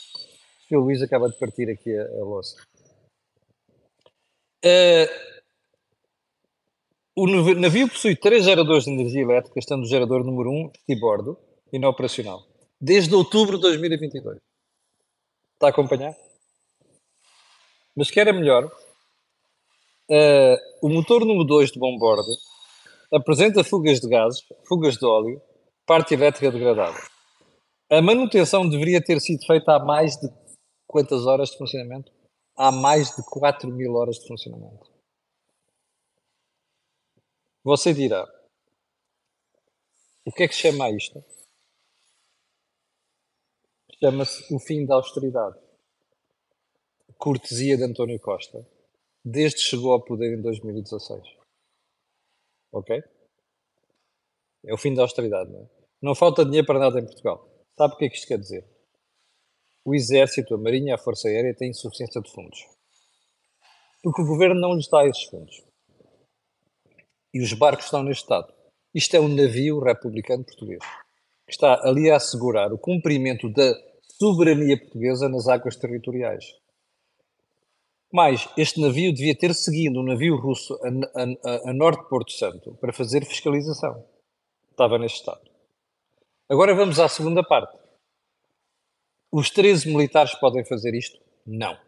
O 0.64 0.68
Sr. 0.68 0.78
Luís 0.78 1.02
acaba 1.02 1.28
de 1.28 1.38
partir 1.38 1.70
aqui 1.70 1.96
a, 1.96 2.02
a 2.02 2.24
louça. 2.24 2.56
Uh, 4.62 5.30
o 7.16 7.54
navio 7.54 7.88
possui 7.88 8.14
três 8.14 8.44
geradores 8.44 8.84
de 8.84 8.90
energia 8.90 9.22
elétrica, 9.22 9.58
estando 9.58 9.84
o 9.84 9.88
gerador 9.88 10.22
número 10.22 10.50
1 10.50 10.72
de 10.88 11.00
bordo, 11.00 11.38
inoperacional, 11.72 12.46
desde 12.80 13.14
outubro 13.14 13.56
de 13.56 13.62
2022. 13.62 14.36
Está 15.54 15.68
a 15.68 15.70
acompanhar? 15.70 16.14
Mas 17.96 18.10
que 18.10 18.20
era 18.20 18.32
melhor, 18.32 18.70
uh, 20.10 20.86
o 20.86 20.88
motor 20.88 21.24
número 21.24 21.44
2 21.44 21.70
de 21.72 21.78
bombordo 21.78 22.30
apresenta 23.12 23.64
fugas 23.64 24.00
de 24.00 24.08
gases, 24.08 24.44
fugas 24.66 24.96
de 24.96 25.06
óleo, 25.06 25.40
parte 25.86 26.14
elétrica 26.14 26.50
degradada. 26.50 26.98
A 27.90 28.02
manutenção 28.02 28.68
deveria 28.68 29.02
ter 29.02 29.20
sido 29.20 29.44
feita 29.44 29.74
há 29.74 29.84
mais 29.84 30.16
de 30.16 30.28
quantas 30.86 31.26
horas 31.26 31.50
de 31.50 31.58
funcionamento? 31.58 32.12
Há 32.56 32.70
mais 32.70 33.14
de 33.16 33.22
4 33.24 33.68
mil 33.70 33.94
horas 33.94 34.16
de 34.16 34.26
funcionamento. 34.26 34.90
Você 37.64 37.92
dirá: 37.92 38.26
o 40.24 40.32
que 40.32 40.44
é 40.44 40.48
que 40.48 40.54
chama 40.54 40.90
isto? 40.90 41.24
Chama-se 43.98 44.54
o 44.54 44.58
fim 44.58 44.86
da 44.86 44.94
austeridade. 44.94 45.58
Cortesia 47.18 47.76
de 47.76 47.84
António 47.84 48.18
Costa, 48.18 48.66
desde 49.24 49.56
que 49.58 49.64
chegou 49.64 49.92
ao 49.92 50.04
poder 50.04 50.36
em 50.36 50.42
2016. 50.42 51.22
Ok? 52.72 53.02
É 54.64 54.74
o 54.74 54.78
fim 54.78 54.94
da 54.94 55.02
austeridade, 55.02 55.50
não 55.50 55.60
é? 55.60 55.68
Não 56.02 56.14
falta 56.14 56.44
dinheiro 56.44 56.66
para 56.66 56.78
nada 56.78 56.98
em 56.98 57.04
Portugal. 57.04 57.46
Sabe 57.76 57.94
o 57.94 57.96
que 57.96 58.04
é 58.06 58.08
que 58.08 58.16
isto 58.16 58.28
quer 58.28 58.38
dizer? 58.38 58.64
O 59.84 59.94
Exército, 59.94 60.54
a 60.54 60.58
Marinha 60.58 60.94
a 60.94 60.98
Força 60.98 61.28
Aérea 61.28 61.54
têm 61.54 61.70
insuficiência 61.70 62.20
de 62.20 62.30
fundos. 62.30 62.58
Porque 64.02 64.22
o 64.22 64.26
Governo 64.26 64.60
não 64.60 64.74
lhes 64.74 64.88
dá 64.88 65.06
esses 65.06 65.24
fundos. 65.24 65.62
E 67.32 67.42
os 67.42 67.52
barcos 67.52 67.86
estão 67.86 68.02
neste 68.02 68.22
estado. 68.22 68.52
Isto 68.94 69.16
é 69.16 69.20
um 69.20 69.28
navio 69.28 69.78
republicano 69.80 70.44
português. 70.44 70.82
Que 71.46 71.52
está 71.52 71.80
ali 71.86 72.10
a 72.10 72.16
assegurar 72.16 72.72
o 72.72 72.78
cumprimento 72.78 73.48
da 73.50 73.74
soberania 74.18 74.78
portuguesa 74.78 75.28
nas 75.28 75.48
águas 75.48 75.76
territoriais. 75.76 76.44
Mas 78.12 78.48
este 78.56 78.80
navio 78.80 79.14
devia 79.14 79.36
ter 79.36 79.54
seguido 79.54 80.00
um 80.00 80.02
navio 80.02 80.36
russo 80.36 80.78
a, 80.82 81.22
a, 81.48 81.70
a 81.70 81.72
norte 81.72 82.02
de 82.02 82.08
Porto 82.08 82.32
Santo 82.32 82.74
para 82.80 82.92
fazer 82.92 83.24
fiscalização. 83.24 84.04
Estava 84.70 84.98
neste 84.98 85.18
estado. 85.18 85.48
Agora 86.48 86.74
vamos 86.74 86.98
à 86.98 87.08
segunda 87.08 87.44
parte. 87.44 87.78
Os 89.30 89.50
13 89.50 89.88
militares 89.88 90.34
podem 90.34 90.64
fazer 90.64 90.92
isto? 90.94 91.20
Não. 91.46 91.78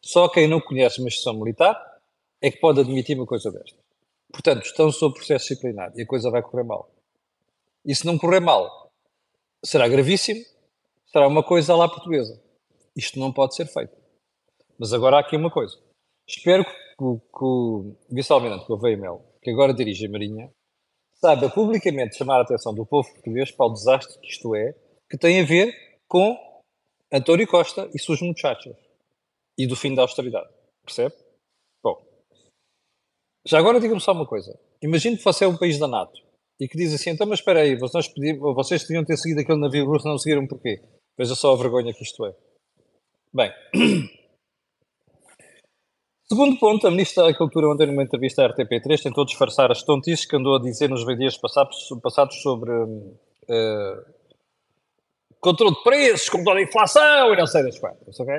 Só 0.00 0.28
quem 0.28 0.46
não 0.46 0.60
conhece 0.60 1.00
uma 1.00 1.08
instituição 1.08 1.34
militar 1.34 1.76
é 2.40 2.50
que 2.50 2.60
pode 2.60 2.80
admitir 2.80 3.16
uma 3.16 3.26
coisa 3.26 3.50
desta. 3.50 3.76
Portanto, 4.30 4.64
estão 4.64 4.92
sob 4.92 5.14
processo 5.14 5.48
disciplinar 5.48 5.92
e 5.96 6.02
a 6.02 6.06
coisa 6.06 6.30
vai 6.30 6.42
correr 6.42 6.62
mal. 6.62 6.88
E 7.84 7.94
se 7.94 8.06
não 8.06 8.16
correr 8.16 8.40
mal, 8.40 8.92
será 9.64 9.88
gravíssimo, 9.88 10.44
será 11.06 11.26
uma 11.26 11.42
coisa 11.42 11.74
lá 11.74 11.88
portuguesa. 11.88 12.40
Isto 12.94 13.18
não 13.18 13.32
pode 13.32 13.56
ser 13.56 13.66
feito. 13.66 14.03
Mas 14.78 14.92
agora 14.92 15.16
há 15.16 15.20
aqui 15.20 15.36
uma 15.36 15.50
coisa. 15.50 15.76
Espero 16.28 16.64
que, 16.64 16.70
que, 16.70 17.20
que 17.38 17.44
o 17.44 17.96
vice-almirante 18.10 18.66
Gouveia 18.66 18.96
Mel, 18.96 19.24
que 19.42 19.50
agora 19.50 19.74
dirige 19.74 20.06
a 20.06 20.10
Marinha, 20.10 20.50
saiba 21.14 21.48
publicamente 21.48 22.16
chamar 22.16 22.38
a 22.38 22.42
atenção 22.42 22.74
do 22.74 22.86
povo 22.86 23.08
português 23.12 23.50
para 23.50 23.66
o 23.66 23.72
desastre 23.72 24.18
que 24.20 24.28
isto 24.28 24.54
é, 24.54 24.74
que 25.10 25.18
tem 25.18 25.40
a 25.40 25.44
ver 25.44 25.74
com 26.08 26.36
António 27.12 27.46
Costa 27.46 27.88
e 27.94 27.98
suas 27.98 28.20
muchachas 28.20 28.76
e 29.56 29.66
do 29.66 29.76
fim 29.76 29.94
da 29.94 30.02
austeridade. 30.02 30.52
Percebe? 30.84 31.14
Bom, 31.82 32.04
já 33.46 33.58
agora 33.58 33.80
diga-me 33.80 34.00
só 34.00 34.12
uma 34.12 34.26
coisa. 34.26 34.58
Imagine 34.82 35.16
que 35.16 35.24
você 35.24 35.44
é 35.44 35.48
um 35.48 35.56
país 35.56 35.78
da 35.78 35.88
NATO 35.88 36.20
e 36.60 36.68
que 36.68 36.76
diz 36.76 36.92
assim: 36.92 37.10
então, 37.10 37.26
mas 37.26 37.38
espera 37.38 37.60
aí, 37.60 37.76
vocês, 37.76 38.08
pediam, 38.08 38.54
vocês 38.54 38.82
deviam 38.82 39.04
ter 39.04 39.16
seguido 39.16 39.40
aquele 39.40 39.60
navio 39.60 39.86
russo, 39.86 40.08
não 40.08 40.18
seguiram 40.18 40.46
porquê? 40.46 40.82
Veja 41.16 41.34
só 41.34 41.52
a 41.52 41.56
vergonha 41.56 41.94
que 41.94 42.02
isto 42.02 42.24
é. 42.26 42.34
Bem. 43.32 43.52
Segundo 46.26 46.58
ponto, 46.58 46.86
a 46.86 46.90
Ministra 46.90 47.22
da 47.22 47.28
Agricultura, 47.28 47.68
ontem 47.68 47.86
numa 47.86 48.02
entrevista 48.02 48.44
à 48.44 48.48
RTP3, 48.48 49.02
tentou 49.02 49.26
disfarçar 49.26 49.70
as 49.70 49.82
tontices 49.82 50.24
que 50.24 50.34
andou 50.34 50.56
a 50.56 50.60
dizer 50.60 50.88
nos 50.88 51.04
dias 51.04 51.36
passados, 51.36 51.86
sobre 52.40 52.72
uh, 52.72 54.04
controle 55.38 55.74
de 55.74 55.82
preços, 55.82 56.30
controle 56.30 56.64
da 56.64 56.68
inflação 56.70 57.34
e 57.34 57.36
não 57.36 57.46
sei 57.46 57.62
das 57.62 57.78
quantas, 57.78 58.18
ok? 58.18 58.34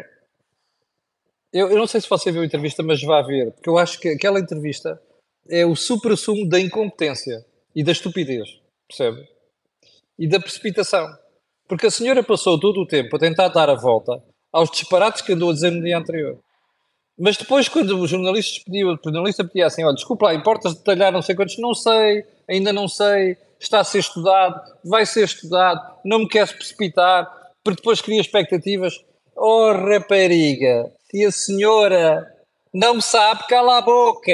Eu, 1.53 1.69
eu, 1.69 1.77
não 1.77 1.85
sei 1.85 2.01
se 2.01 2.09
você 2.09 2.31
viu 2.31 2.41
a 2.41 2.45
entrevista, 2.45 2.81
mas 2.81 3.01
vá 3.03 3.21
ver, 3.21 3.51
porque 3.51 3.69
eu 3.69 3.77
acho 3.77 3.99
que 3.99 4.09
aquela 4.09 4.39
entrevista 4.39 4.99
é 5.47 5.63
o 5.63 5.75
supra-sumo 5.75 6.49
da 6.49 6.59
incompetência 6.59 7.45
e 7.75 7.83
da 7.83 7.91
estupidez, 7.91 8.49
percebe? 8.87 9.27
E 10.17 10.27
da 10.27 10.39
precipitação. 10.39 11.07
Porque 11.67 11.85
a 11.85 11.91
senhora 11.91 12.23
passou 12.23 12.59
todo 12.59 12.81
o 12.81 12.87
tempo 12.87 13.15
a 13.15 13.19
tentar 13.19 13.49
dar 13.49 13.69
a 13.69 13.75
volta 13.75 14.23
aos 14.51 14.71
disparates 14.71 15.21
que 15.21 15.33
andou 15.33 15.51
a 15.51 15.53
dizer 15.53 15.69
no 15.69 15.83
dia 15.83 15.97
anterior. 15.97 16.39
Mas 17.17 17.37
depois, 17.37 17.69
quando 17.69 17.97
os 17.97 18.09
jornalistas 18.09 18.61
pediam, 18.63 18.93
o 18.93 18.99
jornalista 19.01 19.43
pedia 19.43 19.67
assim: 19.67 19.83
olha, 19.83 19.95
desculpa 19.95 20.27
lá, 20.27 20.33
importas 20.33 20.75
detalhar 20.75 21.11
não 21.11 21.21
sei 21.21 21.35
quantos? 21.35 21.57
Não 21.57 21.73
sei, 21.73 22.25
ainda 22.47 22.73
não 22.73 22.87
sei, 22.87 23.37
está 23.59 23.79
a 23.79 23.83
ser 23.83 23.99
estudado, 23.99 24.61
vai 24.83 25.05
ser 25.05 25.23
estudado, 25.23 25.81
não 26.03 26.19
me 26.19 26.27
queres 26.27 26.51
precipitar, 26.51 27.25
porque 27.63 27.81
depois 27.81 28.01
cria 28.01 28.19
expectativas. 28.19 28.99
Oh, 29.35 29.71
rapariga, 29.71 30.91
se 31.09 31.25
a 31.25 31.31
senhora 31.31 32.31
não 32.73 32.99
sabe, 32.99 33.47
cala 33.47 33.77
a 33.77 33.81
boca, 33.81 34.31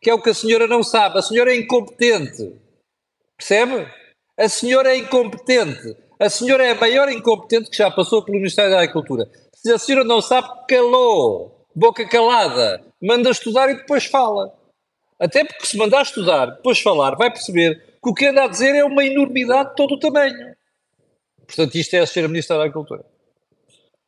que 0.00 0.10
é 0.10 0.14
o 0.14 0.20
que 0.20 0.30
a 0.30 0.34
senhora 0.34 0.66
não 0.66 0.82
sabe. 0.82 1.18
A 1.18 1.22
senhora 1.22 1.52
é 1.52 1.56
incompetente, 1.56 2.54
percebe? 3.36 3.86
A 4.38 4.48
senhora 4.48 4.90
é 4.90 4.98
incompetente. 4.98 5.96
A 6.18 6.30
senhora 6.30 6.64
é 6.64 6.72
a 6.72 6.74
maior 6.74 7.08
incompetente 7.10 7.70
que 7.70 7.76
já 7.76 7.90
passou 7.90 8.24
pelo 8.24 8.38
Ministério 8.38 8.70
da 8.70 8.78
Agricultura. 8.78 9.28
Se 9.54 9.72
a 9.72 9.78
senhora 9.78 10.04
não 10.04 10.20
sabe, 10.20 10.48
calou 10.68 11.53
boca 11.74 12.06
calada, 12.08 12.82
manda 13.00 13.30
estudar 13.30 13.70
e 13.70 13.76
depois 13.76 14.04
fala. 14.06 14.52
Até 15.18 15.44
porque 15.44 15.66
se 15.66 15.76
mandar 15.76 16.02
estudar, 16.02 16.46
depois 16.46 16.80
falar, 16.80 17.16
vai 17.16 17.30
perceber 17.30 17.76
que 18.02 18.10
o 18.10 18.14
que 18.14 18.26
anda 18.26 18.44
a 18.44 18.48
dizer 18.48 18.74
é 18.74 18.84
uma 18.84 19.04
enormidade 19.04 19.70
de 19.70 19.76
todo 19.76 19.94
o 19.94 19.98
tamanho. 19.98 20.54
Portanto, 21.46 21.74
isto 21.76 21.94
é 21.94 22.04
ser 22.06 22.28
Ministra 22.28 22.56
da 22.56 22.64
Agricultura. 22.64 23.04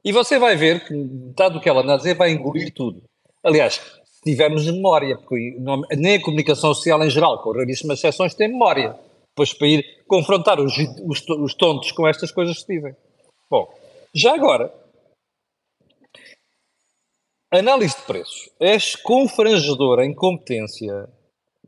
E 0.05 0.13
você 0.13 0.39
vai 0.39 0.57
ver 0.57 0.85
que 0.85 0.95
metade 0.95 1.55
do 1.55 1.61
que 1.61 1.69
ela 1.69 1.83
anda 1.83 1.95
a 1.95 1.97
dizer 1.97 2.15
vai 2.15 2.31
engolir 2.31 2.73
tudo. 2.73 3.03
Aliás, 3.43 3.75
se 4.05 4.23
tivermos 4.23 4.65
memória, 4.67 5.17
porque 5.17 5.57
nem 5.97 6.17
a 6.17 6.23
comunicação 6.23 6.75
social 6.75 7.03
em 7.05 7.11
geral, 7.11 7.43
com 7.43 7.53
raríssimas 7.53 7.99
exceções, 7.99 8.35
tem 8.35 8.49
memória. 8.49 8.97
Depois 9.31 9.53
para 9.53 9.69
ir 9.69 9.85
confrontar 10.07 10.61
os, 10.61 10.75
os, 11.05 11.29
os 11.29 11.55
tontos 11.55 11.93
com 11.93 12.07
estas 12.07 12.31
coisas 12.31 12.63
que 12.63 12.75
dizem. 12.75 12.97
Bom, 13.51 13.73
já 14.15 14.35
agora, 14.35 14.73
Análise 17.51 17.97
de 17.97 18.03
preços. 18.03 18.51
És 18.59 18.97
confrangedor 18.97 20.01
em 20.01 20.15
competência 20.15 21.09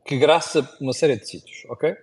que 0.05 0.17
graça 0.17 0.67
uma 0.81 0.91
série 0.91 1.17
de 1.17 1.27
sítios, 1.27 1.65
ok? 1.69 1.95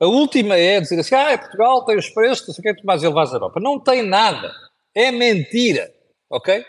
A 0.00 0.06
última 0.06 0.56
é 0.56 0.80
dizer 0.80 0.98
assim, 0.98 1.14
ah, 1.14 1.36
Portugal 1.38 1.84
tem 1.84 1.96
os 1.96 2.08
preços, 2.08 2.48
não 2.48 2.54
sei 2.54 2.72
o 2.72 2.74
que, 2.74 2.84
mais 2.84 3.02
ele 3.02 3.12
vai 3.12 3.26
à 3.26 3.30
Europa. 3.30 3.60
Não 3.60 3.78
tem 3.78 4.02
nada. 4.02 4.50
É 4.94 5.12
mentira, 5.12 5.92
ok? 6.28 6.64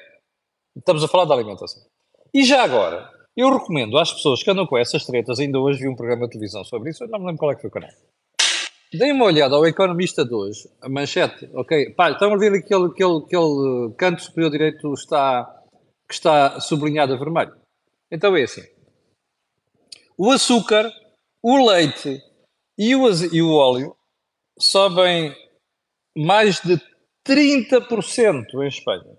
Estamos 0.75 1.03
a 1.03 1.07
falar 1.07 1.25
da 1.25 1.33
alimentação. 1.33 1.81
E 2.33 2.43
já 2.43 2.63
agora, 2.63 3.09
eu 3.35 3.51
recomendo 3.51 3.97
às 3.97 4.13
pessoas 4.13 4.43
que 4.43 4.51
andam 4.51 4.67
com 4.67 4.77
essas 4.77 5.05
tretas, 5.05 5.39
ainda 5.39 5.59
hoje 5.59 5.79
vi 5.79 5.87
um 5.87 5.95
programa 5.95 6.25
de 6.25 6.31
televisão 6.31 6.63
sobre 6.63 6.91
isso, 6.91 7.03
eu 7.03 7.07
não 7.07 7.19
me 7.19 7.25
lembro 7.25 7.39
qual 7.39 7.51
é 7.51 7.55
que 7.55 7.61
foi 7.61 7.69
o 7.69 7.73
canal. 7.73 7.89
Deem 8.93 9.13
uma 9.13 9.25
olhada 9.25 9.55
ao 9.55 9.65
Economista 9.65 10.25
de 10.25 10.33
hoje, 10.33 10.69
a 10.81 10.89
manchete, 10.89 11.49
ok? 11.53 11.91
Pá, 11.91 12.11
estão 12.11 12.33
a 12.33 12.37
ver 12.37 12.53
aquele, 12.53 12.87
aquele, 12.87 13.17
aquele 13.19 13.93
canto 13.97 14.21
superior 14.21 14.51
direito 14.51 14.93
está 14.93 15.60
que 16.11 16.15
está 16.15 16.59
sublinhado 16.59 17.13
a 17.13 17.17
vermelho. 17.17 17.55
Então 18.11 18.35
é 18.35 18.43
assim: 18.43 18.63
o 20.17 20.29
açúcar, 20.29 20.91
o 21.41 21.65
leite 21.65 22.21
e 22.77 22.93
o, 22.93 23.09
e 23.33 23.41
o 23.41 23.53
óleo 23.53 23.95
sobem 24.59 25.33
mais 26.15 26.59
de 26.59 26.75
30% 27.25 28.61
em 28.61 28.67
Espanha. 28.67 29.17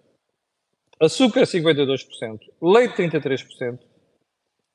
Açúcar 1.01 1.43
52%, 1.43 2.41
leite 2.61 2.95
33%, 2.95 3.81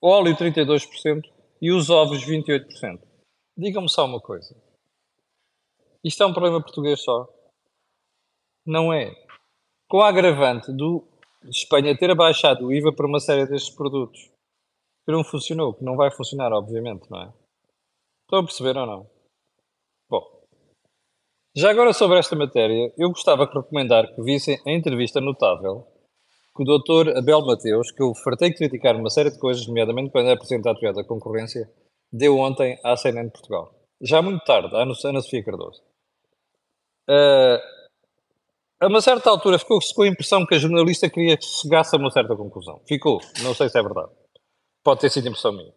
óleo 0.02 0.36
32% 0.36 1.22
e 1.62 1.72
os 1.72 1.90
ovos 1.92 2.26
28%. 2.26 3.00
Digam-me 3.56 3.90
só 3.90 4.06
uma 4.06 4.20
coisa. 4.20 4.56
Isto 6.04 6.24
é 6.24 6.26
um 6.26 6.34
problema 6.34 6.62
português 6.62 7.02
só? 7.02 7.28
Não 8.66 8.92
é. 8.92 9.14
Com 9.88 10.02
a 10.02 10.10
agravante 10.10 10.72
do 10.72 11.08
de 11.50 11.58
Espanha 11.58 11.98
ter 11.98 12.12
abaixado 12.12 12.66
o 12.66 12.74
IVA 12.74 12.94
para 12.94 13.08
uma 13.08 13.20
série 13.20 13.46
destes 13.48 13.74
produtos 13.74 14.30
que 15.06 15.12
não 15.12 15.24
funcionou, 15.24 15.74
que 15.74 15.84
não 15.84 15.96
vai 15.96 16.12
funcionar, 16.12 16.52
obviamente, 16.52 17.10
não 17.10 17.22
é? 17.22 17.34
Estão 18.24 18.40
a 18.40 18.44
perceber 18.44 18.78
ou 18.78 18.86
não? 18.86 19.10
Bom, 20.10 20.44
já 21.56 21.72
agora 21.72 21.94
sobre 21.94 22.20
esta 22.20 22.36
matéria, 22.36 22.94
eu 22.98 23.10
gostava 23.10 23.48
de 23.48 23.54
recomendar 23.54 24.14
que 24.14 24.22
vissem 24.22 24.60
a 24.66 24.72
entrevista 24.72 25.22
notável 25.22 25.88
que 26.56 26.64
o 26.64 26.66
Dr. 26.66 27.16
Abel 27.18 27.46
Mateus, 27.46 27.92
que 27.92 28.02
eu 28.02 28.14
fartei 28.16 28.50
de 28.50 28.58
criticar 28.58 28.96
uma 28.96 29.10
série 29.10 29.30
de 29.30 29.40
coisas, 29.40 29.66
nomeadamente 29.68 30.12
quando 30.12 30.30
é 30.30 30.34
apresentado 30.34 30.80
da 30.80 31.04
concorrência, 31.04 31.72
deu 32.12 32.38
ontem 32.38 32.80
à 32.84 32.98
CNN 32.98 33.28
de 33.28 33.32
Portugal. 33.32 33.74
Já 34.02 34.22
muito 34.22 34.44
tarde, 34.44 34.76
à 34.76 34.82
Ana 34.82 35.22
Sofia 35.22 35.44
Cardoso. 35.44 35.82
Uh, 37.10 37.77
a 38.80 38.88
uma 38.88 39.02
certa 39.02 39.30
altura 39.30 39.58
ficou-se 39.58 39.94
com 39.94 40.04
a 40.04 40.08
impressão 40.08 40.46
que 40.46 40.56
a 40.56 40.60
jornalista 40.60 41.10
queria 41.10 41.38
que 41.38 41.46
chegasse 41.46 41.96
a 41.96 42.00
uma 42.00 42.12
certa 42.12 42.36
conclusão. 42.36 42.80
Ficou, 42.88 43.20
não 43.42 43.54
sei 43.54 43.70
se 43.70 43.80
é 43.80 43.82
verdade. 43.82 44.12
Pode 44.84 45.02
ter 45.02 45.10
sido 45.10 45.28
impressão 45.28 45.52
minha. 45.52 45.74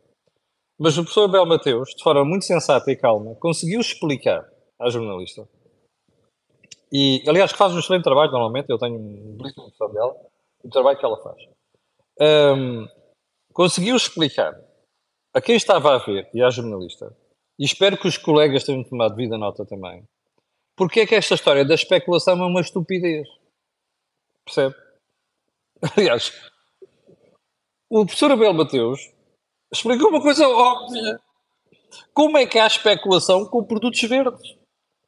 Mas 0.78 0.97
o 0.97 1.02
professor 1.02 1.25
Abel 1.25 1.47
Mateus, 1.47 1.95
de 1.95 2.02
forma 2.02 2.25
muito 2.25 2.45
sensata 2.45 2.90
e 2.90 2.97
calma, 2.97 3.35
conseguiu 3.37 3.80
explicar 3.80 4.49
à 4.78 4.88
jornalista, 4.88 5.47
e 6.92 7.23
aliás 7.28 7.52
que 7.52 7.59
faz 7.59 7.73
um 7.73 7.78
excelente 7.78 8.02
trabalho 8.02 8.33
normalmente, 8.33 8.71
eu 8.71 8.78
tenho 8.78 8.97
um 8.97 9.37
belíssimo 9.37 9.66
noção 9.66 9.92
dela, 9.92 10.16
o 10.64 10.69
trabalho 10.69 10.99
que 10.99 11.04
ela 11.04 11.23
faz. 11.23 11.37
Um, 12.21 12.88
conseguiu 13.52 13.95
explicar 13.95 14.59
a 15.35 15.40
quem 15.40 15.54
estava 15.54 15.95
a 15.95 15.99
ver 15.99 16.28
e 16.35 16.42
à 16.42 16.50
jornalista, 16.50 17.14
e 17.59 17.64
espero 17.64 17.97
que 17.97 18.09
os 18.09 18.16
colegas 18.19 18.64
tenham 18.64 18.83
tomado 18.83 19.14
vida 19.14 19.38
nota 19.38 19.64
também, 19.64 20.02
porque 20.80 21.00
é 21.00 21.06
que 21.06 21.14
esta 21.14 21.34
história 21.34 21.62
da 21.62 21.75
especulação 21.75 22.42
é 22.42 22.46
uma 22.46 22.62
estupidez. 22.62 23.28
Percebe? 24.46 24.75
Aliás, 25.94 26.32
o 27.90 28.06
professor 28.06 28.32
Abel 28.32 28.54
Mateus 28.54 29.12
explicou 29.70 30.08
uma 30.08 30.22
coisa 30.22 30.49
óbvia. 30.49 31.20
Como 32.14 32.38
é 32.38 32.46
que 32.46 32.58
há 32.58 32.66
especulação 32.66 33.44
com 33.44 33.62
produtos 33.62 34.00
verdes? 34.00 34.56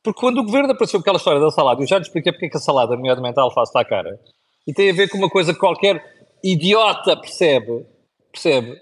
Porque 0.02 0.20
quando 0.20 0.40
o 0.40 0.44
governo 0.44 0.72
apareceu 0.72 1.00
aquela 1.00 1.16
história 1.16 1.40
da 1.40 1.50
salada, 1.50 1.80
eu 1.80 1.86
já 1.86 1.96
lhe 1.96 2.02
expliquei 2.02 2.32
porque 2.32 2.44
é 2.44 2.50
que 2.50 2.58
a 2.58 2.60
salada, 2.60 2.94
nomeadamente 2.94 3.40
a 3.40 3.42
alface, 3.42 3.70
está 3.70 3.82
cara, 3.82 4.20
e 4.66 4.74
tem 4.74 4.90
a 4.90 4.94
ver 4.94 5.08
com 5.08 5.16
uma 5.16 5.30
coisa 5.30 5.54
que 5.54 5.58
qualquer 5.58 6.04
idiota 6.44 7.16
percebe, 7.16 7.86
percebe, 8.30 8.78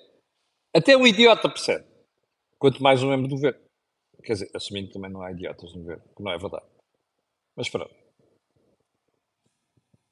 até 0.75 0.97
um 0.97 1.07
idiota 1.07 1.49
percebe, 1.49 1.85
quanto 2.59 2.83
mais 2.83 3.01
um 3.01 3.11
membro 3.11 3.29
do 3.29 3.37
governo. 3.37 3.61
Quer 4.25 4.33
dizer, 4.33 4.51
assumindo 4.57 4.89
que 4.89 4.95
também 4.95 5.13
não 5.13 5.23
há 5.23 5.31
idiotas 5.31 5.73
no 5.73 5.83
governo, 5.83 6.03
que 6.17 6.21
não 6.21 6.33
é 6.33 6.37
verdade. 6.37 6.65
Mas 7.57 7.69
pronto. 7.69 7.95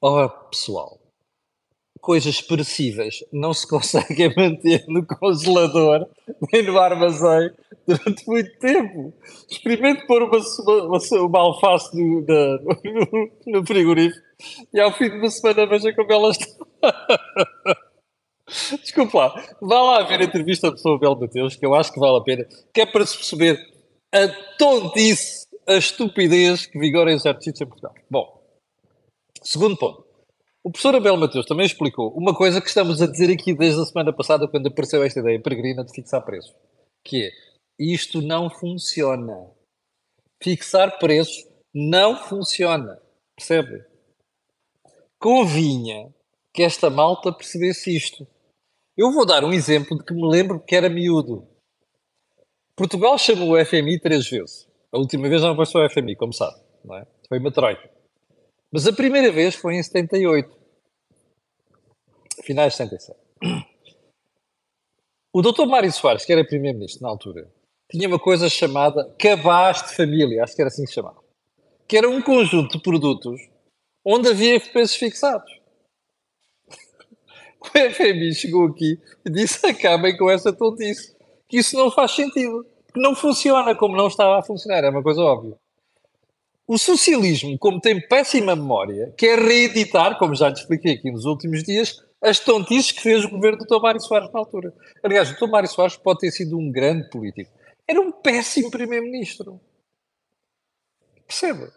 Ora, 0.00 0.28
pessoal, 0.28 1.00
coisas 2.00 2.40
perecíveis 2.40 3.25
não 3.33 3.52
se 3.52 3.66
conseguem 3.68 4.33
manter 4.37 4.85
no 4.88 5.04
congelador 5.04 6.07
nem 6.52 6.63
no 6.63 6.78
armazém 6.78 7.50
durante 7.86 8.26
muito 8.26 8.58
tempo. 8.58 9.13
Experimente 9.50 10.06
pôr 10.06 10.23
uma, 10.23 10.39
uma, 10.86 10.99
uma 11.26 11.39
alface 11.41 11.97
no, 11.97 12.25
na, 12.26 12.58
no, 12.63 13.30
no, 13.47 13.67
frigorífico 13.67 14.25
e 14.73 14.80
ao 14.80 14.93
fim 14.93 15.10
de 15.10 15.17
uma 15.17 15.30
semana 15.30 15.67
veja 15.67 15.93
como 15.95 16.13
ela 16.13 16.30
está. 16.30 16.47
Desculpa 18.80 19.19
lá, 19.19 19.45
vá 19.60 19.82
lá 19.82 20.02
ver 20.04 20.21
a 20.21 20.25
entrevista 20.25 20.69
ao 20.69 20.73
professor 20.73 20.99
Belo 20.99 21.21
Mateus, 21.21 21.56
que 21.56 21.67
eu 21.67 21.75
acho 21.75 21.93
que 21.93 22.00
vale 22.00 22.17
a 22.17 22.23
pena, 22.23 22.47
que 22.73 22.80
é 22.80 22.86
para 22.86 23.04
se 23.04 23.17
perceber 23.17 23.58
a 24.10 24.26
tontice, 24.56 25.47
a 25.69 25.75
estupidez 25.75 26.65
que 26.65 26.78
vigora 26.78 27.13
em 27.13 27.19
certos 27.19 27.45
sítios 27.45 27.61
em 27.61 27.67
Portugal. 27.67 27.95
Bom, 28.11 28.43
segundo 29.43 29.76
ponto. 29.76 30.09
O 30.65 30.71
professor 30.71 30.97
Abel 30.97 31.17
Mateus 31.17 31.47
também 31.47 31.67
explicou 31.67 32.11
uma 32.17 32.35
coisa 32.35 32.61
que 32.61 32.69
estamos 32.69 33.00
a 33.00 33.07
dizer 33.07 33.31
aqui 33.31 33.54
desde 33.54 33.81
a 33.81 33.85
semana 33.85 34.13
passada, 34.13 34.49
quando 34.49 34.67
apareceu 34.69 35.02
esta 35.02 35.21
ideia 35.21 35.41
peregrina 35.41 35.85
de 35.85 35.93
fixar 35.93 36.25
preços, 36.25 36.54
que 37.04 37.26
é, 37.26 37.31
isto 37.78 38.23
não 38.23 38.50
funciona. 38.50 39.50
Fixar 40.43 40.99
preços 40.99 41.47
não 41.75 42.17
funciona. 42.17 43.00
Percebe? 43.37 43.85
Convinha 45.19 46.13
que 46.52 46.63
esta 46.63 46.91
malta 46.91 47.33
percebesse 47.33 47.95
isto. 47.95 48.26
Eu 48.97 49.13
vou 49.13 49.25
dar 49.25 49.45
um 49.45 49.52
exemplo 49.52 49.97
de 49.97 50.04
que 50.04 50.15
me 50.15 50.26
lembro 50.26 50.61
que 50.61 50.75
era 50.75 50.89
miúdo. 50.89 51.47
Portugal 52.75 53.17
chamou 53.19 53.52
o 53.52 53.65
FMI 53.65 54.00
três 54.00 54.28
vezes. 54.28 54.68
A 54.93 54.99
última 54.99 55.29
vez 55.29 55.43
não 55.43 55.55
foi 55.55 55.67
só 55.67 55.85
o 55.85 55.91
FMI, 55.91 56.17
como 56.17 56.33
sabe. 56.33 56.57
Não 56.85 56.97
é? 56.97 57.07
Foi 57.29 57.39
uma 57.39 57.53
troika. 57.53 57.91
Mas 58.73 58.87
a 58.87 58.93
primeira 58.93 59.31
vez 59.31 59.55
foi 59.55 59.77
em 59.77 59.83
78 59.83 60.57
finais 62.43 62.73
de 62.73 62.79
77. 62.79 63.19
O 65.33 65.43
doutor 65.43 65.67
Mário 65.67 65.93
Soares, 65.93 66.25
que 66.25 66.33
era 66.33 66.45
primeiro-ministro 66.45 67.03
na 67.03 67.09
altura, 67.09 67.51
tinha 67.91 68.09
uma 68.09 68.19
coisa 68.19 68.49
chamada 68.49 69.15
cabaz 69.19 69.83
de 69.83 69.95
família, 69.95 70.43
acho 70.43 70.55
que 70.55 70.63
era 70.63 70.69
assim 70.69 70.83
que 70.83 70.89
se 70.89 70.95
chamava, 70.95 71.23
que 71.87 71.97
era 71.97 72.09
um 72.09 72.21
conjunto 72.21 72.77
de 72.77 72.83
produtos 72.83 73.41
onde 74.05 74.29
havia 74.29 74.61
preços 74.61 74.97
fixados. 74.97 75.51
O 77.61 77.67
FMI 77.67 78.35
chegou 78.35 78.67
aqui 78.67 79.01
e 79.27 79.31
disse: 79.31 79.67
acabem 79.67 80.17
com 80.17 80.31
essa 80.31 80.53
tontice, 80.53 81.15
que 81.49 81.59
isso 81.59 81.77
não 81.77 81.91
faz 81.91 82.13
sentido, 82.13 82.65
não 82.99 83.15
funciona 83.15 83.75
como 83.75 83.97
não 83.97 84.08
estava 84.08 84.39
a 84.39 84.43
funcionar, 84.43 84.84
é 84.84 84.91
uma 84.91 85.02
coisa 85.02 85.21
óbvia. 85.21 85.56
O 86.67 86.76
socialismo, 86.76 87.58
como 87.58 87.80
tem 87.80 87.99
péssima 88.06 88.54
memória, 88.54 89.15
quer 89.17 89.39
reeditar, 89.39 90.19
como 90.19 90.34
já 90.34 90.52
te 90.52 90.61
expliquei 90.61 90.93
aqui 90.93 91.11
nos 91.11 91.25
últimos 91.25 91.63
dias, 91.63 92.04
as 92.21 92.41
tontices 92.41 92.93
que 92.93 93.00
fez 93.00 93.25
o 93.25 93.30
governo 93.30 93.58
do 93.58 93.67
Tomário 93.67 94.00
Soares 94.00 94.30
na 94.32 94.41
altura. 94.41 94.75
Aliás, 95.02 95.30
o 95.30 95.39
Tomário 95.39 95.69
Soares 95.69 95.97
pode 95.97 96.19
ter 96.19 96.30
sido 96.30 96.58
um 96.58 96.71
grande 96.71 97.08
político. 97.08 97.50
Era 97.87 98.00
um 98.00 98.13
péssimo 98.13 98.71
primeiro-ministro. 98.71 99.58
Percebe? 101.26 101.71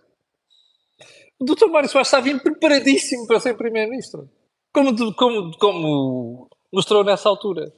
O 1.39 1.45
doutor 1.45 1.69
Mário 1.69 1.89
Soares 1.89 2.07
estava 2.07 2.39
preparadíssimo 2.39 3.25
para 3.27 3.39
ser 3.39 3.55
primeiro-ministro. 3.55 4.29
Como, 4.73 5.15
como, 5.15 5.57
como 5.57 6.49
mostrou 6.71 7.03
nessa 7.03 7.29
altura. 7.29 7.73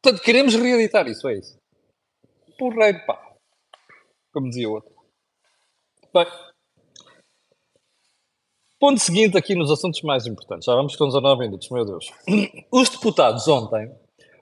Portanto, 0.00 0.22
queremos 0.22 0.54
reeditar 0.54 1.06
isso, 1.08 1.28
é 1.28 1.38
isso. 1.38 1.61
Porreiro, 2.58 3.04
pá. 3.06 3.36
Como 4.32 4.48
dizia 4.48 4.68
o 4.68 4.72
outro. 4.72 4.92
Bem, 6.14 6.26
Ponto 8.82 8.98
seguinte 8.98 9.38
aqui 9.38 9.54
nos 9.54 9.70
assuntos 9.70 10.02
mais 10.02 10.26
importantes. 10.26 10.66
Já 10.66 10.74
vamos 10.74 10.96
com 10.96 11.06
19 11.06 11.42
minutos, 11.42 11.70
meu 11.70 11.84
Deus. 11.84 12.10
Os 12.68 12.88
deputados 12.88 13.46
ontem 13.46 13.94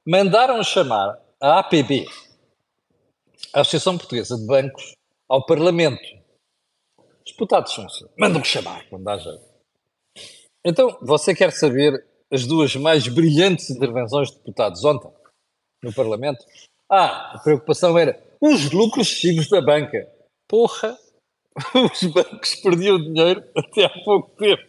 mandaram 0.03 0.65
chamar 0.65 1.21
a 1.39 1.59
APB, 1.59 2.07
a 3.53 3.61
Associação 3.61 3.99
Portuguesa 3.99 4.39
de 4.39 4.47
Bancos, 4.47 4.95
ao 5.29 5.45
Parlamento. 5.45 6.01
Os 6.99 7.33
deputados 7.33 7.75
são 7.75 7.85
assim. 7.85 8.07
Mandam 8.19 8.43
chamar 8.43 8.89
quando 8.89 9.07
há 9.09 9.19
jeito. 9.19 9.45
Então, 10.65 10.99
você 11.03 11.35
quer 11.35 11.53
saber 11.53 12.03
as 12.33 12.47
duas 12.47 12.75
mais 12.77 13.07
brilhantes 13.09 13.69
intervenções 13.69 14.31
de 14.31 14.39
deputados 14.39 14.83
ontem 14.87 15.13
no 15.83 15.93
Parlamento? 15.93 16.43
Ah, 16.91 17.37
a 17.37 17.39
preocupação 17.39 17.97
era 17.97 18.21
os 18.41 18.73
lucros 18.73 19.09
excessivos 19.09 19.49
da 19.49 19.61
banca. 19.61 20.09
Porra, 20.49 20.99
os 21.93 22.03
bancos 22.05 22.57
perdiam 22.57 22.99
dinheiro 22.99 23.45
até 23.57 23.85
há 23.85 24.05
pouco 24.05 24.31
tempo. 24.37 24.63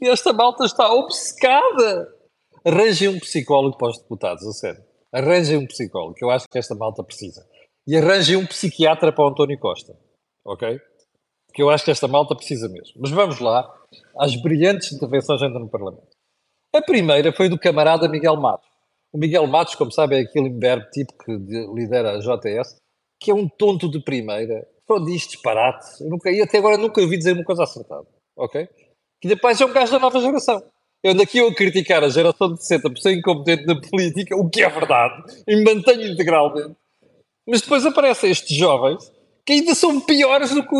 E 0.00 0.08
esta 0.08 0.32
malta 0.32 0.64
está 0.64 0.92
obcecada. 0.92 2.14
Arranjem 2.64 3.08
um 3.08 3.18
psicólogo 3.18 3.78
para 3.78 3.88
os 3.88 3.98
deputados, 3.98 4.46
a 4.46 4.52
sério. 4.52 4.84
Arranjem 5.10 5.56
um 5.56 5.66
psicólogo, 5.66 6.14
que 6.14 6.24
eu 6.24 6.30
acho 6.30 6.46
que 6.48 6.58
esta 6.58 6.74
malta 6.74 7.02
precisa. 7.02 7.46
E 7.86 7.96
arranjem 7.96 8.36
um 8.36 8.46
psiquiatra 8.46 9.12
para 9.12 9.24
o 9.24 9.28
António 9.28 9.58
Costa. 9.58 9.96
Ok? 10.44 10.80
Que 11.54 11.62
eu 11.62 11.70
acho 11.70 11.84
que 11.84 11.90
esta 11.90 12.06
malta 12.06 12.34
precisa 12.34 12.68
mesmo. 12.68 12.94
Mas 12.98 13.10
vamos 13.10 13.40
lá 13.40 13.72
às 14.18 14.36
brilhantes 14.36 14.92
intervenções 14.92 15.42
ainda 15.42 15.58
no 15.58 15.68
Parlamento. 15.68 16.06
A 16.74 16.80
primeira 16.80 17.32
foi 17.32 17.48
do 17.48 17.58
camarada 17.58 18.08
Miguel 18.08 18.36
Matos. 18.36 18.71
O 19.12 19.18
Miguel 19.18 19.46
Matos, 19.46 19.74
como 19.74 19.92
sabe, 19.92 20.16
é 20.16 20.20
aquele 20.20 20.48
imberbe 20.48 20.90
tipo 20.90 21.12
que 21.18 21.32
lidera 21.74 22.12
a 22.12 22.18
JS, 22.18 22.76
que 23.20 23.30
é 23.30 23.34
um 23.34 23.48
tonto 23.48 23.90
de 23.90 24.02
primeira, 24.02 24.66
só 24.86 24.98
diz 24.98 25.26
disparate. 25.26 26.02
Eu 26.02 26.10
nunca, 26.10 26.30
e 26.30 26.40
até 26.40 26.58
agora 26.58 26.78
nunca 26.78 27.00
ouvi 27.00 27.18
dizer 27.18 27.32
uma 27.32 27.44
coisa 27.44 27.64
acertada. 27.64 28.06
Ok? 28.36 28.68
Que 29.20 29.28
depois 29.28 29.60
é 29.60 29.66
um 29.66 29.72
gajo 29.72 29.92
da 29.92 29.98
nova 29.98 30.18
geração. 30.18 30.62
Eu 31.02 31.12
ando 31.12 31.22
aqui 31.22 31.40
a 31.40 31.54
criticar 31.54 32.02
a 32.02 32.08
geração 32.08 32.54
de 32.54 32.62
60 32.64 32.90
por 32.90 32.98
ser 32.98 33.12
incompetente 33.12 33.66
na 33.66 33.80
política, 33.80 34.36
o 34.36 34.48
que 34.48 34.62
é 34.62 34.68
verdade, 34.68 35.42
e 35.46 35.62
mantenho 35.62 36.12
integralmente. 36.12 36.76
Mas 37.46 37.60
depois 37.60 37.84
aparecem 37.84 38.30
estes 38.30 38.56
jovens 38.56 39.12
que 39.44 39.52
ainda 39.52 39.74
são 39.74 40.00
piores 40.00 40.54
do 40.54 40.66
que 40.66 40.76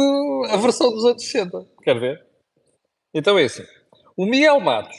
a 0.49 0.57
versão 0.57 0.91
dos 0.91 1.05
anos 1.05 1.23
60. 1.23 1.67
Quer 1.83 1.99
ver? 1.99 2.25
Então 3.13 3.39
é 3.39 3.45
assim. 3.45 3.65
O 4.17 4.25
Miguel 4.25 4.61
Matos 4.61 4.97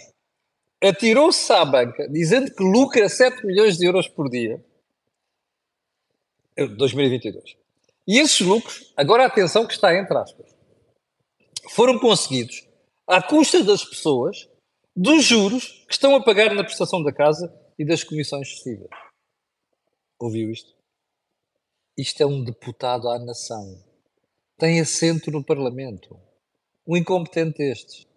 atirou-se 0.83 1.51
à 1.51 1.63
banca 1.63 2.07
dizendo 2.09 2.53
que 2.53 2.63
lucra 2.63 3.07
7 3.07 3.45
milhões 3.45 3.77
de 3.77 3.85
euros 3.85 4.07
por 4.07 4.29
dia. 4.29 4.63
2022. 6.55 7.55
E 8.07 8.19
esses 8.19 8.41
lucros, 8.41 8.93
agora 8.95 9.25
atenção 9.25 9.65
que 9.65 9.73
está 9.73 9.97
entre 9.97 10.15
aspas, 10.17 10.53
foram 11.71 11.97
conseguidos 11.97 12.67
à 13.07 13.21
custa 13.21 13.63
das 13.63 13.83
pessoas, 13.83 14.49
dos 14.95 15.23
juros 15.23 15.83
que 15.87 15.93
estão 15.93 16.15
a 16.15 16.23
pagar 16.23 16.53
na 16.53 16.63
prestação 16.63 17.01
da 17.01 17.11
casa 17.11 17.51
e 17.79 17.85
das 17.85 18.03
comissões 18.03 18.49
excessivas. 18.49 18.89
Ouviu 20.19 20.51
isto? 20.51 20.73
Isto 21.97 22.23
é 22.23 22.25
um 22.25 22.43
deputado 22.43 23.09
à 23.09 23.17
nação. 23.17 23.83
Tem 24.57 24.79
assento 24.79 25.31
no 25.31 25.43
Parlamento. 25.43 26.19
Um 26.85 26.97
incompetente 26.97 27.57
destes. 27.57 28.07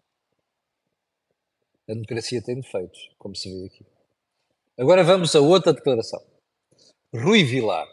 A 1.88 1.94
democracia 1.94 2.42
tem 2.42 2.60
defeitos, 2.60 3.14
como 3.18 3.36
se 3.36 3.48
vê 3.48 3.66
aqui. 3.66 3.86
Agora 4.78 5.04
vamos 5.04 5.34
a 5.36 5.40
outra 5.40 5.72
declaração. 5.72 6.20
Rui 7.14 7.44
Vilar. 7.44 7.86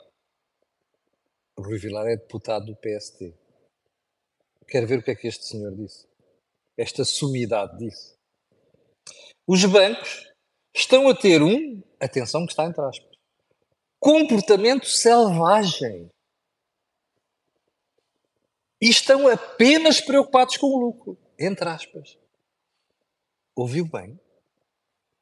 Rui 1.57 1.77
Vilar 1.77 2.07
é 2.07 2.17
deputado 2.17 2.65
do 2.65 2.75
PST. 2.75 3.33
Quero 4.67 4.87
ver 4.87 4.99
o 4.99 5.03
que 5.03 5.11
é 5.11 5.15
que 5.15 5.27
este 5.27 5.45
senhor 5.45 5.75
disse. 5.75 6.07
Esta 6.75 7.05
sumidade 7.05 7.77
disse. 7.77 8.15
Os 9.45 9.63
bancos 9.65 10.33
estão 10.73 11.07
a 11.07 11.15
ter 11.15 11.41
um, 11.43 11.83
atenção 11.99 12.45
que 12.45 12.51
está 12.51 12.65
entre 12.65 12.81
aspas, 12.81 13.13
comportamento 13.99 14.87
selvagem. 14.87 16.09
E 18.81 18.89
estão 18.89 19.27
apenas 19.27 20.01
preocupados 20.01 20.57
com 20.57 20.67
o 20.67 20.79
lucro, 20.79 21.17
entre 21.39 21.69
aspas. 21.69 22.17
Ouviu 23.55 23.85
bem? 23.85 24.19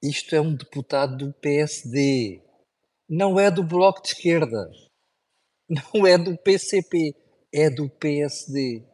Isto 0.01 0.35
é 0.35 0.41
um 0.41 0.55
deputado 0.55 1.17
do 1.17 1.33
PSD. 1.33 2.41
Não 3.09 3.37
é 3.37 3.51
do 3.51 3.61
Bloco 3.61 4.01
de 4.01 4.07
Esquerda. 4.07 4.71
Não 5.69 6.07
é 6.07 6.17
do 6.17 6.37
PCP. 6.37 7.13
É 7.53 7.69
do 7.69 7.89
PSD. 7.89 8.87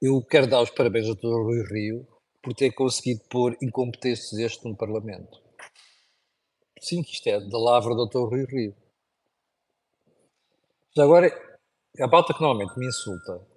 Eu 0.00 0.22
quero 0.22 0.46
dar 0.46 0.60
os 0.60 0.70
parabéns 0.70 1.08
ao 1.08 1.14
Dr. 1.14 1.42
Rui 1.42 1.64
Rio 1.64 2.06
por 2.42 2.54
ter 2.54 2.70
conseguido 2.72 3.24
pôr 3.30 3.56
incompetências 3.62 4.38
este 4.38 4.68
no 4.68 4.76
Parlamento. 4.76 5.42
Sim, 6.80 7.00
isto 7.00 7.26
é 7.28 7.40
da 7.40 7.58
lavra 7.58 7.94
do 7.94 8.06
Dr. 8.06 8.28
Rui 8.28 8.44
Rio. 8.44 8.76
Já 10.94 11.04
agora, 11.04 11.28
a 11.98 12.08
pauta 12.08 12.34
que 12.34 12.42
normalmente 12.42 12.78
me 12.78 12.86
insulta 12.86 13.47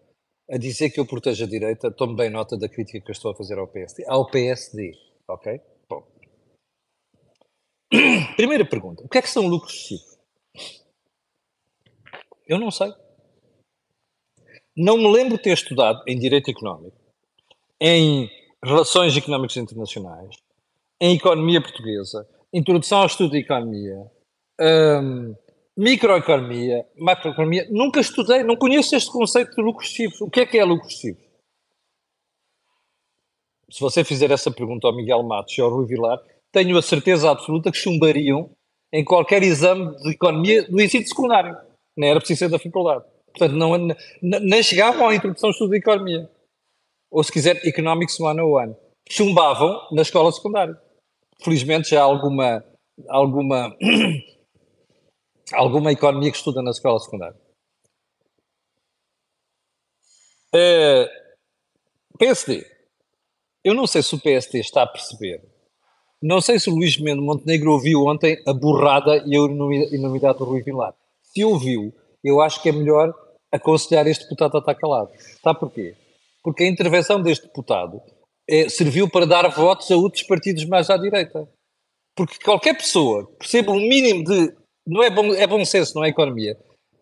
a 0.51 0.57
dizer 0.57 0.89
que 0.89 0.99
eu 0.99 1.05
protejo 1.05 1.45
a 1.45 1.47
direita, 1.47 1.89
tome 1.89 2.13
bem 2.13 2.29
nota 2.29 2.57
da 2.57 2.67
crítica 2.67 2.99
que 2.99 3.09
eu 3.09 3.13
estou 3.13 3.31
a 3.31 3.35
fazer 3.35 3.57
ao 3.57 3.67
PSD. 3.67 4.03
Ao 4.05 4.29
PSD, 4.29 4.91
ok? 5.25 5.61
Bom. 5.87 6.05
Primeira 8.35 8.65
pergunta. 8.65 9.01
O 9.03 9.07
que 9.07 9.17
é 9.17 9.21
que 9.21 9.29
são 9.29 9.47
lucros 9.47 9.73
excessivos? 9.73 10.19
Eu 12.45 12.59
não 12.59 12.69
sei. 12.69 12.93
Não 14.75 14.97
me 14.97 15.09
lembro 15.09 15.37
ter 15.37 15.53
estudado 15.53 16.03
em 16.05 16.19
Direito 16.19 16.51
Económico, 16.51 16.97
em 17.79 18.29
Relações 18.63 19.15
Económicas 19.15 19.55
Internacionais, 19.55 20.35
em 20.99 21.15
Economia 21.15 21.61
Portuguesa, 21.61 22.27
Introdução 22.53 22.99
ao 22.99 23.05
Estudo 23.05 23.31
de 23.31 23.39
Economia, 23.39 24.11
um, 24.59 25.33
Microeconomia, 25.77 26.85
Macroeconomia. 26.97 27.67
Nunca 27.69 27.99
estudei, 27.99 28.43
não 28.43 28.55
conheço 28.55 28.95
este 28.95 29.11
conceito 29.11 29.55
de 29.55 29.61
lucros 29.61 29.87
excessivos. 29.87 30.21
O 30.21 30.29
que 30.29 30.41
é 30.41 30.45
que 30.45 30.57
é 30.57 30.63
lucros 30.63 30.93
excessivos? 30.93 31.23
Se 33.69 33.79
você 33.79 34.03
fizer 34.03 34.31
essa 34.31 34.51
pergunta 34.51 34.87
ao 34.87 34.95
Miguel 34.95 35.23
Matos 35.23 35.57
e 35.57 35.61
ao 35.61 35.69
Rui 35.69 35.85
Vilar, 35.85 36.19
tenho 36.51 36.77
a 36.77 36.81
certeza 36.81 37.31
absoluta 37.31 37.71
que 37.71 37.77
chumbariam 37.77 38.49
em 38.91 39.03
qualquer 39.03 39.41
exame 39.43 39.95
de 39.97 40.11
economia 40.11 40.63
do 40.63 40.81
ensino 40.81 41.07
secundário. 41.07 41.57
Nem 41.95 42.09
era 42.09 42.19
preciso 42.19 42.39
ser 42.39 42.49
da 42.49 42.59
faculdade. 42.59 43.05
Portanto, 43.27 43.55
não, 43.55 43.77
nem 44.21 44.61
chegavam 44.61 45.07
à 45.07 45.15
introdução 45.15 45.47
ao 45.47 45.51
estudo 45.51 45.71
de 45.71 45.77
economia. 45.77 46.29
Ou, 47.09 47.23
se 47.23 47.31
quiser, 47.31 47.65
Economics 47.65 48.15
101. 48.15 48.75
Chumbavam 49.09 49.87
na 49.91 50.01
escola 50.01 50.31
secundária. 50.31 50.77
Felizmente 51.41 51.91
já 51.91 52.01
há 52.01 52.03
alguma, 52.03 52.63
alguma, 53.07 53.75
alguma 55.53 55.91
economia 55.91 56.31
que 56.31 56.37
estuda 56.37 56.61
na 56.61 56.71
escola 56.71 56.99
secundária. 56.99 57.37
Uh, 60.53 60.57
eh, 60.57 61.09
PSD. 62.17 62.65
Eu 63.63 63.73
não 63.73 63.87
sei 63.87 64.01
se 64.01 64.15
o 64.15 64.19
PSD 64.19 64.59
está 64.59 64.83
a 64.83 64.87
perceber. 64.87 65.41
Não 66.21 66.41
sei 66.41 66.59
se 66.59 66.69
o 66.69 66.75
Luís 66.75 66.97
Mendes 66.99 67.23
Montenegro 67.23 67.71
ouviu 67.71 68.05
ontem 68.05 68.41
a 68.45 68.53
burrada 68.53 69.23
e 69.25 69.35
a 69.35 69.95
enormidade 69.95 70.37
do 70.37 70.43
Rui 70.45 70.61
Vilar. 70.61 70.93
Se 71.23 71.43
ouviu, 71.43 71.93
eu 72.23 72.41
acho 72.41 72.61
que 72.61 72.69
é 72.69 72.71
melhor 72.71 73.13
aconselhar 73.51 74.05
este 74.07 74.23
deputado 74.23 74.55
a 74.55 74.59
estar 74.59 74.75
calado. 74.75 75.09
Sabe 75.43 75.59
porquê? 75.59 75.95
Porque 76.43 76.63
a 76.63 76.67
intervenção 76.67 77.21
deste 77.21 77.47
deputado 77.47 78.01
é, 78.47 78.69
serviu 78.69 79.09
para 79.09 79.25
dar 79.25 79.47
votos 79.49 79.89
a 79.91 79.95
outros 79.95 80.23
partidos 80.23 80.65
mais 80.65 80.89
à 80.89 80.97
direita. 80.97 81.47
Porque 82.15 82.37
qualquer 82.43 82.75
pessoa 82.75 83.25
que 83.27 83.37
perceba 83.37 83.71
um 83.71 83.79
mínimo 83.79 84.23
de. 84.23 84.53
Não 84.85 85.03
é 85.03 85.09
bom, 85.09 85.33
é 85.33 85.45
bom 85.47 85.63
senso, 85.63 85.95
não 85.95 86.03
é 86.03 86.09
economia. 86.09 86.57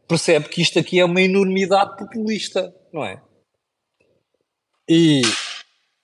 Percebe 0.08 0.50
que 0.50 0.62
isto 0.62 0.80
aqui 0.80 1.00
é 1.00 1.06
uma 1.06 1.22
enormidade 1.22 1.98
populista, 1.98 2.74
não 2.92 3.06
é? 3.06 3.22
E 4.88 5.22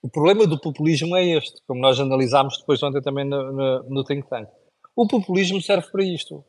o 0.01 0.09
problema 0.09 0.45
do 0.45 0.59
populismo 0.59 1.15
é 1.15 1.25
este, 1.25 1.61
como 1.67 1.81
nós 1.81 1.99
analisámos 1.99 2.57
depois 2.59 2.81
ontem 2.83 3.01
também 3.01 3.25
no, 3.25 3.51
no, 3.51 3.83
no 3.89 4.03
Think 4.03 4.29
Tank. 4.29 4.47
O 4.95 5.07
populismo 5.07 5.61
serve 5.61 5.89
para 5.91 6.03
isto 6.03 6.45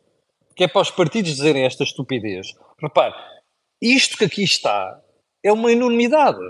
que 0.56 0.64
é 0.64 0.68
para 0.68 0.80
os 0.80 0.90
partidos 0.90 1.32
dizerem 1.32 1.64
esta 1.64 1.84
estupidez. 1.84 2.54
Repare, 2.80 3.14
isto 3.80 4.16
que 4.16 4.24
aqui 4.24 4.42
está 4.42 4.98
é 5.42 5.52
uma 5.52 5.70
enormidade. 5.70 6.40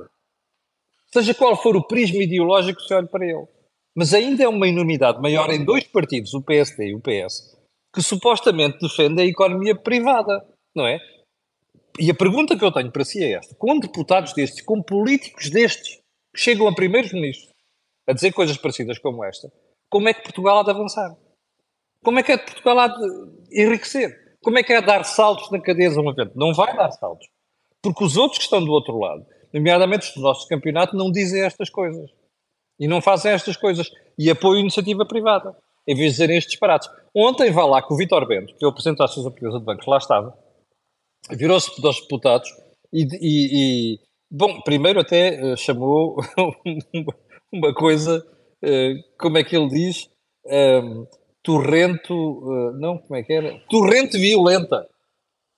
Seja 1.12 1.34
qual 1.34 1.60
for 1.60 1.76
o 1.76 1.86
prisma 1.86 2.22
ideológico 2.22 2.80
que 2.80 2.86
se 2.86 2.94
olhe 2.94 3.08
para 3.08 3.26
ele. 3.26 3.46
Mas 3.94 4.14
ainda 4.14 4.44
é 4.44 4.48
uma 4.48 4.68
enormidade 4.68 5.20
maior 5.20 5.50
em 5.50 5.64
dois 5.64 5.84
partidos, 5.84 6.34
o 6.34 6.42
PSD 6.42 6.90
e 6.90 6.94
o 6.94 7.00
PS, 7.00 7.55
que 7.96 8.02
supostamente 8.02 8.78
defendem 8.78 9.24
a 9.24 9.30
economia 9.30 9.74
privada, 9.74 10.46
não 10.74 10.86
é? 10.86 11.00
E 11.98 12.10
a 12.10 12.14
pergunta 12.14 12.54
que 12.54 12.62
eu 12.62 12.70
tenho 12.70 12.92
para 12.92 13.06
si 13.06 13.24
é 13.24 13.32
esta: 13.32 13.54
com 13.54 13.78
deputados 13.78 14.34
destes, 14.34 14.60
com 14.60 14.82
políticos 14.82 15.48
destes, 15.48 15.98
que 16.34 16.38
chegam 16.38 16.68
a 16.68 16.74
primeiros-ministros 16.74 17.50
a 18.06 18.12
dizer 18.12 18.32
coisas 18.32 18.58
parecidas 18.58 18.98
como 18.98 19.24
esta, 19.24 19.50
como 19.88 20.10
é 20.10 20.12
que 20.12 20.22
Portugal 20.22 20.58
há 20.58 20.62
de 20.62 20.70
avançar? 20.70 21.16
Como 22.04 22.18
é 22.18 22.22
que 22.22 22.32
é 22.32 22.36
Portugal 22.36 22.78
há 22.80 22.88
de 22.88 23.04
enriquecer? 23.50 24.36
Como 24.44 24.58
é 24.58 24.62
que 24.62 24.74
é 24.74 24.82
dar 24.82 25.02
saltos 25.04 25.50
na 25.50 25.58
cadeia 25.58 25.88
de 25.88 25.98
um 25.98 26.10
evento? 26.10 26.32
Não 26.36 26.52
vai 26.52 26.76
dar 26.76 26.90
saltos. 26.92 27.26
Porque 27.80 28.04
os 28.04 28.18
outros 28.18 28.38
que 28.38 28.44
estão 28.44 28.62
do 28.62 28.70
outro 28.70 28.98
lado, 28.98 29.26
nomeadamente 29.52 30.08
os 30.08 30.14
do 30.14 30.20
nosso 30.20 30.46
campeonato, 30.46 30.94
não 30.94 31.10
dizem 31.10 31.42
estas 31.42 31.70
coisas. 31.70 32.10
E 32.78 32.86
não 32.86 33.00
fazem 33.00 33.32
estas 33.32 33.56
coisas. 33.56 33.90
E 34.18 34.30
apoiam 34.30 34.58
a 34.58 34.60
iniciativa 34.60 35.06
privada. 35.06 35.56
Em 35.88 35.94
vez 35.94 36.08
de 36.08 36.12
dizerem 36.12 36.36
estes 36.36 36.52
disparates. 36.52 36.88
Ontem 37.18 37.50
vai 37.50 37.66
lá 37.66 37.80
com 37.80 37.94
o 37.94 37.96
Vitor 37.96 38.26
Bento, 38.26 38.54
que 38.54 38.62
é 38.62 38.68
o 38.68 38.72
Presidente 38.72 38.98
da 38.98 39.06
Associação 39.06 39.30
Portuguesa 39.30 39.58
de 39.58 39.64
Bancos, 39.64 39.86
lá 39.86 39.96
estava, 39.96 40.36
virou-se 41.30 41.74
para 41.74 41.88
os 41.88 42.00
deputados 42.02 42.50
e, 42.92 43.04
e, 43.04 43.94
e, 43.94 44.00
bom, 44.30 44.60
primeiro 44.60 45.00
até 45.00 45.42
uh, 45.42 45.56
chamou 45.56 46.16
uma 47.50 47.72
coisa, 47.72 48.18
uh, 48.62 49.18
como 49.18 49.38
é 49.38 49.44
que 49.44 49.56
ele 49.56 49.68
diz, 49.68 50.10
um, 50.44 51.06
torrento, 51.42 52.12
uh, 52.14 52.72
não, 52.72 52.98
como 52.98 53.16
é 53.16 53.22
que 53.22 53.32
era? 53.32 53.60
Torrente 53.70 54.18
violenta. 54.18 54.86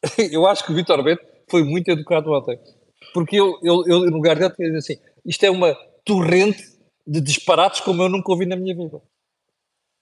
eu 0.31 0.47
acho 0.47 0.64
que 0.64 0.71
o 0.71 0.75
Vitor 0.77 1.03
Bento 1.03 1.23
foi 1.51 1.64
muito 1.64 1.88
educado 1.88 2.31
ontem. 2.31 2.57
Porque 3.12 3.35
eu, 3.35 3.59
eu, 3.64 3.85
eu 3.87 4.01
no 4.03 4.16
lugar 4.16 4.37
dele, 4.38 4.55
tinha 4.55 4.77
assim: 4.77 4.97
isto 5.25 5.44
é 5.44 5.51
uma 5.51 5.75
torrente 6.05 6.62
de 7.07 7.21
disparates 7.21 7.81
como 7.81 8.03
eu 8.03 8.09
nunca 8.09 8.31
ouvi 8.31 8.47
na 8.47 8.55
minha 8.55 8.77
vida. 8.77 9.01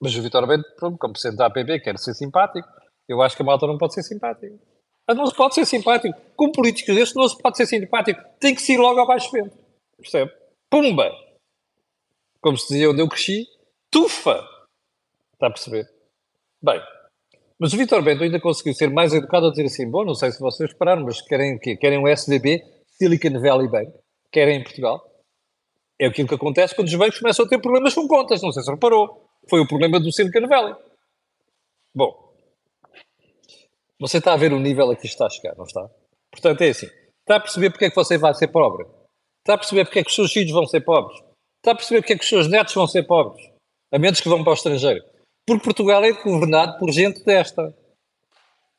Mas 0.01 0.15
o 0.15 0.21
Vitor 0.21 0.45
Bento, 0.47 0.63
pronto, 0.75 0.97
como 0.97 1.13
presidente 1.13 1.37
da 1.37 1.47
APB, 1.47 1.79
quer 1.79 1.97
ser 1.97 2.13
simpático. 2.13 2.67
Eu 3.07 3.21
acho 3.21 3.35
que 3.35 3.41
a 3.41 3.45
malta 3.45 3.65
não 3.65 3.77
pode 3.77 3.93
ser 3.93 4.03
simpática. 4.03 4.55
Não 5.09 5.25
se 5.25 5.35
pode 5.35 5.55
ser 5.55 5.65
simpático. 5.65 6.19
Com 6.35 6.51
políticos 6.51 6.93
destes 6.93 7.15
não 7.15 7.27
se 7.27 7.37
pode 7.37 7.57
ser 7.57 7.65
simpático. 7.65 8.21
Tem 8.39 8.53
que 8.53 8.61
se 8.61 8.73
ir 8.73 8.77
logo 8.77 8.99
abaixo 8.99 9.31
vento. 9.31 9.57
Percebe? 9.97 10.31
Pumba! 10.69 11.09
Como 12.41 12.57
se 12.57 12.67
dizia 12.67 12.89
onde 12.91 13.01
eu 13.01 13.09
cresci, 13.09 13.47
tufa! 13.89 14.45
Está 15.33 15.47
a 15.47 15.51
perceber? 15.51 15.87
Bem, 16.61 16.81
mas 17.59 17.73
o 17.73 17.77
Vitor 17.77 18.03
Bento 18.03 18.23
ainda 18.23 18.39
conseguiu 18.39 18.73
ser 18.73 18.89
mais 18.89 19.13
educado 19.13 19.47
a 19.47 19.49
dizer 19.49 19.65
assim: 19.65 19.89
bom, 19.89 20.05
não 20.05 20.13
sei 20.13 20.31
se 20.31 20.39
vocês 20.39 20.69
esperaram, 20.69 21.03
mas 21.03 21.21
querem 21.21 21.55
o 21.55 21.59
quê? 21.59 21.75
Querem 21.75 21.99
o 21.99 22.07
SDB, 22.07 22.61
Silicon 22.85 23.39
Valley 23.39 23.67
Bank? 23.67 23.91
Querem 24.31 24.59
em 24.59 24.63
Portugal? 24.63 25.03
É 25.99 26.05
aquilo 26.05 26.27
que 26.27 26.35
acontece 26.35 26.75
quando 26.75 26.87
os 26.87 26.95
bancos 26.95 27.19
começam 27.19 27.45
a 27.45 27.49
ter 27.49 27.59
problemas 27.59 27.95
com 27.95 28.07
contas. 28.07 28.41
Não 28.41 28.51
sei 28.51 28.61
se 28.61 28.71
reparou. 28.71 29.26
Foi 29.49 29.59
o 29.59 29.67
problema 29.67 29.99
do 29.99 30.11
Silicon 30.11 30.47
Valley. 30.47 30.75
Bom, 31.95 32.33
você 33.99 34.19
está 34.19 34.33
a 34.33 34.37
ver 34.37 34.53
o 34.53 34.59
nível 34.59 34.91
a 34.91 34.95
que 34.95 35.07
está 35.07 35.25
a 35.25 35.29
chegar, 35.29 35.55
não 35.55 35.65
está? 35.65 35.89
Portanto, 36.31 36.61
é 36.61 36.69
assim. 36.69 36.87
Está 37.21 37.37
a 37.37 37.39
perceber 37.39 37.71
porque 37.71 37.85
é 37.85 37.89
que 37.89 37.95
você 37.95 38.17
vai 38.17 38.33
ser 38.33 38.47
pobre? 38.49 38.85
Está 39.39 39.55
a 39.55 39.57
perceber 39.57 39.85
porque 39.85 39.99
é 39.99 40.03
que 40.03 40.09
os 40.09 40.15
seus 40.15 40.31
filhos 40.31 40.51
vão 40.51 40.65
ser 40.65 40.81
pobres? 40.81 41.19
Está 41.57 41.71
a 41.71 41.75
perceber 41.75 42.01
porque 42.01 42.13
é 42.13 42.17
que 42.17 42.23
os 42.23 42.29
seus 42.29 42.47
netos 42.47 42.73
vão 42.73 42.87
ser 42.87 43.03
pobres? 43.03 43.49
A 43.91 43.97
menos 43.97 44.21
que 44.21 44.29
vão 44.29 44.43
para 44.43 44.51
o 44.51 44.53
estrangeiro. 44.53 45.03
Porque 45.45 45.63
Portugal 45.63 46.03
é 46.03 46.11
governado 46.11 46.77
por 46.77 46.91
gente 46.91 47.23
desta. 47.23 47.75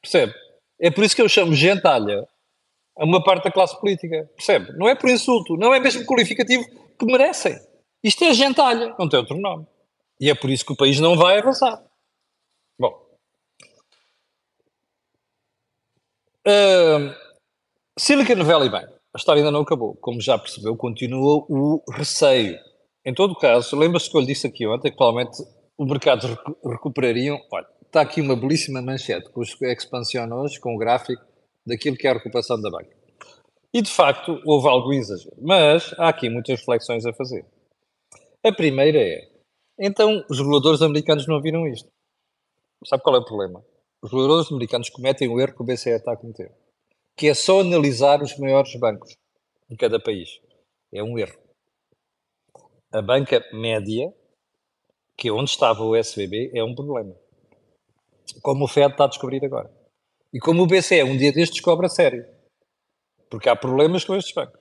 Percebe? 0.00 0.34
É 0.80 0.90
por 0.90 1.02
isso 1.02 1.16
que 1.16 1.22
eu 1.22 1.28
chamo 1.28 1.54
gentalha 1.54 2.28
a 2.96 3.04
uma 3.04 3.22
parte 3.22 3.44
da 3.44 3.50
classe 3.50 3.78
política. 3.80 4.30
Percebe? 4.36 4.72
Não 4.76 4.88
é 4.88 4.94
por 4.94 5.08
insulto, 5.08 5.56
não 5.56 5.74
é 5.74 5.80
mesmo 5.80 6.04
qualificativo 6.04 6.64
que 6.98 7.06
merecem. 7.06 7.58
Isto 8.04 8.24
é 8.24 8.34
gentalha, 8.34 8.94
não 8.98 9.08
tem 9.08 9.18
outro 9.18 9.36
nome. 9.36 9.66
E 10.20 10.30
é 10.30 10.34
por 10.34 10.50
isso 10.50 10.64
que 10.64 10.72
o 10.72 10.76
país 10.76 10.98
não 10.98 11.16
vai 11.16 11.38
avançar. 11.38 11.82
Bom. 12.78 13.06
Uh, 16.46 17.14
Silicon 17.98 18.42
Valley 18.44 18.68
Bank. 18.68 18.92
A 19.14 19.18
história 19.18 19.40
ainda 19.40 19.50
não 19.50 19.62
acabou. 19.62 19.96
Como 19.96 20.20
já 20.20 20.38
percebeu, 20.38 20.76
continua 20.76 21.44
o 21.48 21.82
receio. 21.90 22.58
Em 23.04 23.14
todo 23.14 23.34
caso, 23.34 23.76
lembra-se 23.76 24.10
que 24.10 24.16
eu 24.16 24.20
lhe 24.20 24.26
disse 24.26 24.46
aqui 24.46 24.66
ontem 24.66 24.90
que 24.90 24.96
provavelmente 24.96 25.42
os 25.76 25.88
mercados 25.88 26.36
recuperariam. 26.64 27.40
Olha, 27.50 27.66
está 27.86 28.00
aqui 28.02 28.20
uma 28.20 28.36
belíssima 28.36 28.82
manchete 28.82 29.30
com 29.30 29.40
os 29.40 29.56
expansiona 29.62 30.36
hoje, 30.36 30.60
com 30.60 30.74
o 30.74 30.78
gráfico 30.78 31.22
daquilo 31.66 31.96
que 31.96 32.06
é 32.06 32.10
a 32.10 32.14
recuperação 32.14 32.60
da 32.60 32.70
banca. 32.70 32.96
E 33.72 33.82
de 33.82 33.90
facto 33.90 34.40
houve 34.44 34.68
algum 34.68 34.92
exagero. 34.92 35.36
Mas 35.40 35.94
há 35.98 36.08
aqui 36.08 36.28
muitas 36.28 36.58
reflexões 36.60 37.06
a 37.06 37.12
fazer. 37.12 37.44
A 38.44 38.52
primeira 38.52 38.98
é: 38.98 39.28
então 39.78 40.24
os 40.28 40.38
reguladores 40.38 40.82
americanos 40.82 41.26
não 41.26 41.40
viram 41.40 41.66
isto? 41.66 41.90
Sabe 42.84 43.02
qual 43.02 43.16
é 43.16 43.18
o 43.18 43.24
problema? 43.24 43.64
Os 44.02 44.10
reguladores 44.10 44.50
americanos 44.50 44.88
cometem 44.90 45.28
o 45.28 45.40
erro 45.40 45.54
que 45.54 45.62
o 45.62 45.64
BCE 45.64 45.90
está 45.90 46.12
a 46.12 46.16
cometer, 46.16 46.52
que 47.16 47.28
é 47.28 47.34
só 47.34 47.60
analisar 47.60 48.22
os 48.22 48.36
maiores 48.38 48.74
bancos 48.76 49.16
de 49.68 49.76
cada 49.76 50.00
país. 50.00 50.40
É 50.92 51.02
um 51.02 51.18
erro. 51.18 51.38
A 52.92 53.02
banca 53.02 53.44
média, 53.52 54.12
que 55.16 55.28
é 55.28 55.32
onde 55.32 55.50
estava 55.50 55.82
o 55.82 55.94
SBB, 55.94 56.52
é 56.54 56.62
um 56.62 56.74
problema. 56.74 57.14
Como 58.40 58.64
o 58.64 58.68
Fed 58.68 58.92
está 58.92 59.04
a 59.04 59.08
descobrir 59.08 59.44
agora. 59.44 59.70
E 60.32 60.38
como 60.38 60.62
o 60.62 60.66
BCE 60.66 61.02
um 61.02 61.16
dia 61.16 61.32
destes 61.32 61.56
descobre 61.56 61.86
a 61.86 61.88
sério. 61.88 62.24
Porque 63.28 63.48
há 63.48 63.56
problemas 63.56 64.04
com 64.04 64.14
estes 64.14 64.34
bancos. 64.34 64.60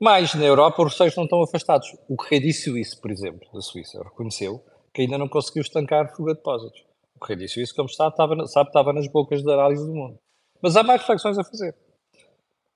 Mas 0.00 0.34
na 0.34 0.44
Europa 0.44 0.82
os 0.82 0.92
receios 0.92 1.16
não 1.16 1.24
estão 1.24 1.42
afastados. 1.42 1.88
O 2.08 2.16
Credit 2.16 2.52
Suisse, 2.52 3.00
por 3.00 3.10
exemplo, 3.10 3.48
da 3.52 3.60
Suíça, 3.60 4.02
reconheceu 4.02 4.62
que 4.92 5.02
ainda 5.02 5.18
não 5.18 5.28
conseguiu 5.28 5.62
estancar 5.62 6.14
fuga 6.14 6.32
de 6.32 6.38
depósitos. 6.38 6.84
O 7.16 7.20
Credit 7.20 7.48
Suisse, 7.48 7.74
como 7.74 7.88
está, 7.88 8.08
estava, 8.08 8.46
sabe, 8.46 8.68
estava 8.68 8.92
nas 8.92 9.08
bocas 9.08 9.42
de 9.42 9.52
análise 9.52 9.86
do 9.86 9.94
mundo. 9.94 10.18
Mas 10.60 10.76
há 10.76 10.82
mais 10.82 11.00
reflexões 11.00 11.38
a 11.38 11.44
fazer. 11.44 11.74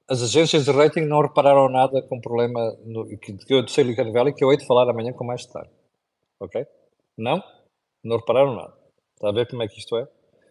As 0.09 0.23
agências 0.23 0.65
de 0.65 0.71
rating 0.71 1.03
não 1.03 1.21
repararam 1.21 1.69
nada 1.69 2.01
com 2.03 2.17
o 2.17 2.21
problema 2.21 2.77
no, 2.85 3.07
que, 3.19 3.33
que 3.35 3.55
eu 3.55 3.63
de 3.63 3.71
Silicon 3.71 4.11
Valley, 4.11 4.35
que 4.35 4.43
eu 4.43 4.51
hei 4.51 4.57
de 4.57 4.67
falar 4.67 4.89
amanhã 4.89 5.13
com 5.13 5.25
mais 5.25 5.45
detalhe. 5.45 5.71
Ok? 6.41 6.67
Não? 7.17 7.43
Não 8.03 8.17
repararam 8.17 8.55
nada. 8.55 8.75
Está 9.15 9.29
a 9.29 9.33
ver 9.33 9.49
como 9.49 9.63
é 9.63 9.69
que 9.69 9.79
isto 9.79 9.97
é? 9.97 10.09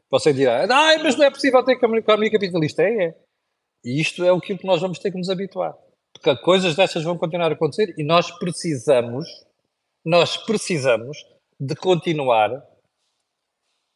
Você 0.09 0.31
dirá, 0.31 0.63
ah, 0.63 0.99
mas 0.99 1.15
não 1.15 1.25
é 1.25 1.29
possível 1.29 1.63
ter 1.63 1.73
economia 1.73 2.31
capitalista. 2.31 2.83
É, 2.83 3.05
é. 3.05 3.15
E 3.83 3.99
isto 3.99 4.23
é 4.23 4.31
o 4.31 4.39
que 4.39 4.65
nós 4.65 4.81
vamos 4.81 4.99
ter 4.99 5.11
que 5.11 5.17
nos 5.17 5.29
habituar. 5.29 5.75
Porque 6.17 6.35
coisas 6.43 6.75
destas 6.75 7.03
vão 7.03 7.17
continuar 7.17 7.51
a 7.51 7.53
acontecer 7.53 7.93
e 7.97 8.03
nós 8.03 8.31
precisamos, 8.39 9.27
nós 10.03 10.37
precisamos 10.37 11.25
de 11.59 11.75
continuar 11.75 12.63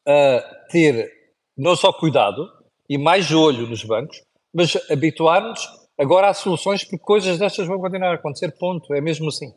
a 0.07 0.65
ter 0.69 1.11
não 1.57 1.75
só 1.75 1.91
cuidado 1.91 2.51
e 2.89 2.97
mais 2.97 3.31
olho 3.31 3.67
nos 3.67 3.83
bancos, 3.83 4.21
mas 4.53 4.75
habituar-nos 4.89 5.67
agora 5.97 6.29
a 6.29 6.33
soluções 6.33 6.83
porque 6.83 6.97
coisas 6.97 7.37
destas 7.37 7.67
vão 7.67 7.79
continuar 7.79 8.11
a 8.11 8.15
acontecer, 8.15 8.51
ponto. 8.57 8.93
É 8.93 9.01
mesmo 9.01 9.29
assim. 9.29 9.53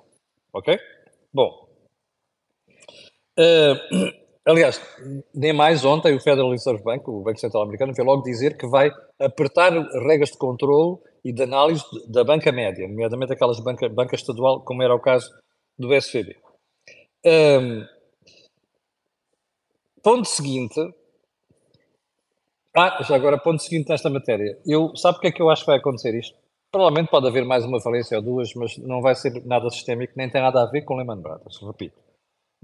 Ok? 0.52 0.78
Bom. 1.32 1.68
Uh, 3.38 4.12
Aliás, 4.46 4.78
nem 5.34 5.54
mais 5.54 5.84
ontem 5.84 6.14
o 6.14 6.20
Federal 6.20 6.50
Reserve 6.50 6.82
Bank, 6.82 7.08
o 7.08 7.22
Banco 7.22 7.38
Central 7.38 7.62
Americano, 7.62 7.94
veio 7.94 8.06
logo 8.06 8.22
dizer 8.22 8.58
que 8.58 8.66
vai 8.66 8.90
apertar 9.18 9.72
regras 10.06 10.30
de 10.30 10.38
controle 10.38 10.98
e 11.24 11.32
de 11.32 11.42
análise 11.42 11.82
da 12.08 12.22
banca 12.22 12.52
média, 12.52 12.86
nomeadamente 12.86 13.32
aquelas 13.32 13.58
banca, 13.60 13.88
banca 13.88 14.14
estadual, 14.14 14.60
como 14.60 14.82
era 14.82 14.94
o 14.94 15.00
caso 15.00 15.30
do 15.78 15.94
SVB. 15.94 16.36
Um, 17.24 17.86
ponto 20.02 20.28
seguinte. 20.28 20.78
Ah, 22.76 23.02
já 23.02 23.16
agora, 23.16 23.38
ponto 23.38 23.62
seguinte 23.62 23.88
nesta 23.88 24.10
matéria. 24.10 24.58
Eu, 24.66 24.94
sabe 24.94 25.16
o 25.16 25.20
que 25.20 25.28
é 25.28 25.32
que 25.32 25.40
eu 25.40 25.48
acho 25.48 25.62
que 25.62 25.70
vai 25.70 25.78
acontecer 25.78 26.14
isto? 26.14 26.36
Provavelmente 26.70 27.08
pode 27.08 27.26
haver 27.26 27.46
mais 27.46 27.64
uma 27.64 27.80
falência 27.80 28.18
ou 28.18 28.22
duas, 28.22 28.52
mas 28.54 28.76
não 28.76 29.00
vai 29.00 29.14
ser 29.14 29.42
nada 29.46 29.70
sistémico, 29.70 30.12
nem 30.16 30.28
tem 30.28 30.42
nada 30.42 30.62
a 30.62 30.66
ver 30.66 30.82
com 30.82 30.96
Lehman 30.96 31.22
Brothers, 31.22 31.58
repito. 31.62 31.96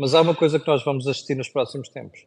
Mas 0.00 0.14
há 0.14 0.22
uma 0.22 0.34
coisa 0.34 0.58
que 0.58 0.66
nós 0.66 0.82
vamos 0.82 1.06
assistir 1.06 1.34
nos 1.34 1.50
próximos 1.50 1.90
tempos, 1.90 2.24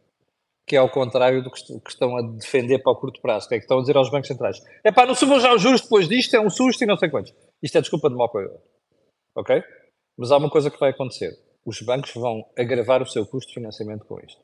que 0.64 0.76
é 0.76 0.78
ao 0.78 0.88
contrário 0.88 1.42
do 1.42 1.50
que 1.50 1.58
estão 1.88 2.16
a 2.16 2.22
defender 2.22 2.78
para 2.78 2.92
o 2.92 2.96
curto 2.96 3.20
prazo, 3.20 3.48
que 3.48 3.56
é 3.56 3.58
que 3.58 3.64
estão 3.64 3.78
a 3.78 3.80
dizer 3.80 3.96
aos 3.96 4.08
bancos 4.12 4.28
centrais: 4.28 4.62
é 4.84 4.92
pá, 4.92 5.04
não 5.04 5.12
subam 5.16 5.40
já 5.40 5.52
os 5.52 5.60
juros 5.60 5.80
depois 5.80 6.06
disto, 6.06 6.36
é 6.36 6.40
um 6.40 6.48
susto 6.48 6.84
e 6.84 6.86
não 6.86 6.96
sei 6.96 7.10
quantos. 7.10 7.34
Isto 7.60 7.78
é 7.78 7.80
desculpa 7.80 8.08
de 8.08 8.14
mau 8.14 8.28
coisa. 8.28 8.62
Ok? 9.34 9.60
Mas 10.16 10.30
há 10.30 10.36
uma 10.36 10.48
coisa 10.48 10.70
que 10.70 10.78
vai 10.78 10.90
acontecer: 10.90 11.36
os 11.66 11.82
bancos 11.82 12.14
vão 12.14 12.48
agravar 12.56 13.02
o 13.02 13.06
seu 13.06 13.26
custo 13.26 13.48
de 13.48 13.54
financiamento 13.54 14.04
com 14.04 14.20
isto. 14.20 14.40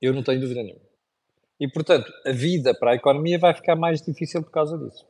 Eu 0.00 0.12
não 0.12 0.24
tenho 0.24 0.40
dúvida 0.40 0.64
nenhuma. 0.64 0.82
E, 1.60 1.68
portanto, 1.68 2.12
a 2.26 2.32
vida 2.32 2.74
para 2.74 2.90
a 2.90 2.96
economia 2.96 3.38
vai 3.38 3.54
ficar 3.54 3.76
mais 3.76 4.02
difícil 4.02 4.42
por 4.42 4.50
causa 4.50 4.76
disso. 4.76 5.06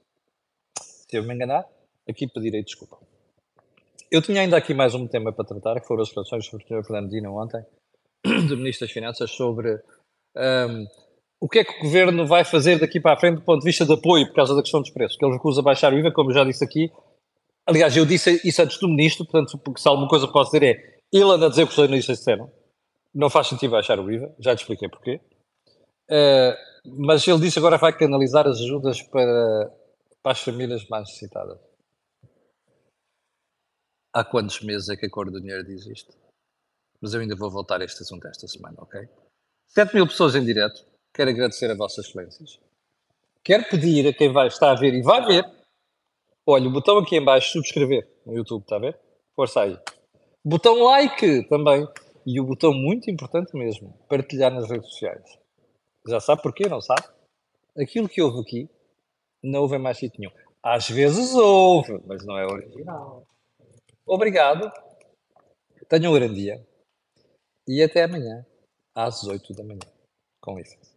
Se 0.79 1.17
eu 1.17 1.23
me 1.23 1.35
enganar, 1.35 1.67
aqui 2.07 2.27
pedirei 2.27 2.63
desculpa. 2.63 2.99
Eu 4.13 4.21
tinha 4.21 4.43
ainda 4.43 4.59
aqui 4.59 4.75
mais 4.75 4.95
um 4.95 5.07
tema 5.07 5.33
para 5.33 5.43
tratar, 5.43 5.81
que 5.81 5.87
foram 5.87 6.03
as 6.03 6.09
declarações 6.09 6.47
do 6.47 6.61
Sr. 6.61 6.85
Fernando 6.85 7.09
Dino 7.09 7.35
ontem, 7.35 7.65
do 8.47 8.59
Ministro 8.59 8.87
das 8.87 8.93
Finanças, 8.93 9.31
sobre 9.31 9.81
um, 10.37 10.87
o 11.41 11.49
que 11.49 11.61
é 11.61 11.65
que 11.65 11.79
o 11.79 11.85
Governo 11.85 12.27
vai 12.27 12.45
fazer 12.45 12.79
daqui 12.79 13.01
para 13.01 13.15
a 13.15 13.17
frente 13.17 13.37
do 13.37 13.41
ponto 13.43 13.61
de 13.61 13.65
vista 13.65 13.87
de 13.87 13.93
apoio 13.95 14.27
por 14.27 14.35
causa 14.35 14.55
da 14.55 14.61
questão 14.61 14.83
dos 14.83 14.91
preços, 14.91 15.17
que 15.17 15.25
ele 15.25 15.33
recusa 15.33 15.63
baixar 15.63 15.95
o 15.95 15.99
IVA, 15.99 16.13
como 16.13 16.31
já 16.31 16.45
disse 16.45 16.63
aqui. 16.63 16.93
Aliás, 17.67 17.97
eu 17.97 18.05
disse 18.05 18.39
isso 18.45 18.61
antes 18.61 18.79
do 18.79 18.87
Ministro, 18.87 19.25
portanto, 19.25 19.59
se 19.79 19.89
alguma 19.89 20.07
coisa 20.07 20.29
posso 20.29 20.53
dizer 20.53 20.63
é, 20.63 21.01
ele 21.11 21.31
anda 21.31 21.47
a 21.47 21.49
dizer 21.49 21.63
o 21.63 21.67
que 21.67 21.71
os 21.71 21.77
jornalistas 21.77 22.19
disseram, 22.19 22.53
não 23.15 23.31
faz 23.31 23.47
sentido 23.47 23.71
baixar 23.71 23.99
o 23.99 24.13
IVA, 24.13 24.31
já 24.39 24.55
te 24.55 24.59
expliquei 24.59 24.91
porquê. 24.91 25.23
Uh, 26.11 26.55
mas 26.99 27.27
ele 27.27 27.41
disse 27.41 27.59
agora 27.59 27.79
vai 27.79 27.97
canalizar 27.97 28.47
as 28.47 28.61
ajudas 28.61 29.01
para, 29.01 29.73
para 30.23 30.33
as 30.33 30.41
famílias 30.43 30.87
mais 30.91 31.05
necessitadas. 31.05 31.72
Há 34.15 34.23
quantos 34.23 34.61
meses 34.61 34.91
é 34.91 34.97
que 34.97 35.07
a 35.07 35.11
Cor 35.11 35.31
do 35.31 35.41
Dinheiro 35.41 35.65
diz 35.65 35.87
isto? 35.87 36.15
Mas 37.01 37.15
eu 37.15 37.21
ainda 37.21 37.35
vou 37.35 37.51
voltar 37.51 37.81
a 37.81 37.85
este 37.85 38.03
assunto 38.03 38.29
esta 38.29 38.47
semana, 38.47 38.77
ok? 38.79 39.09
7 39.69 39.95
mil 39.95 40.07
pessoas 40.07 40.35
em 40.35 40.45
direto. 40.45 40.85
Quero 41.15 41.31
agradecer 41.31 41.71
a 41.71 41.75
vossas 41.75 42.07
excelências. 42.07 42.61
Quero 43.43 43.65
pedir 43.71 44.07
a 44.07 44.13
quem 44.13 44.31
vai 44.31 44.49
estar 44.49 44.71
a 44.71 44.75
ver 44.75 44.93
e 44.93 45.03
vai 45.03 45.25
ver. 45.25 45.51
Olha, 46.47 46.69
o 46.69 46.73
botão 46.73 46.99
aqui 46.99 47.17
em 47.17 47.25
baixo, 47.25 47.53
subscrever 47.53 48.07
no 48.27 48.35
YouTube, 48.35 48.63
está 48.63 48.77
a 48.77 48.81
ver? 48.81 48.99
Força 49.35 49.63
aí. 49.63 49.79
Botão 50.45 50.83
like 50.83 51.49
também. 51.49 51.89
E 52.27 52.39
o 52.39 52.45
botão 52.45 52.73
muito 52.73 53.11
importante 53.11 53.57
mesmo, 53.57 53.99
partilhar 54.09 54.53
nas 54.53 54.69
redes 54.69 54.89
sociais. 54.91 55.39
Já 56.07 56.21
sabe 56.21 56.43
porquê, 56.43 56.69
não 56.69 56.81
sabe? 56.81 57.03
Aquilo 57.77 58.09
que 58.09 58.21
houve 58.21 58.41
aqui, 58.41 58.71
não 59.43 59.63
houve 59.63 59.79
mais 59.79 59.97
sítio 59.97 60.21
nenhum. 60.21 60.33
Às 60.63 60.89
vezes 60.89 61.35
houve, 61.35 62.01
mas 62.07 62.25
não 62.25 62.39
é 62.39 62.45
original. 62.45 63.27
Obrigado. 64.07 64.71
Tenham 65.89 66.13
um 66.13 66.15
grande 66.15 66.35
dia. 66.35 66.67
E 67.69 67.83
até 67.83 68.05
amanhã, 68.05 68.45
às 68.95 69.23
8 69.25 69.55
da 69.55 69.63
manhã. 69.63 69.81
Com 70.41 70.59
licença. 70.59 70.92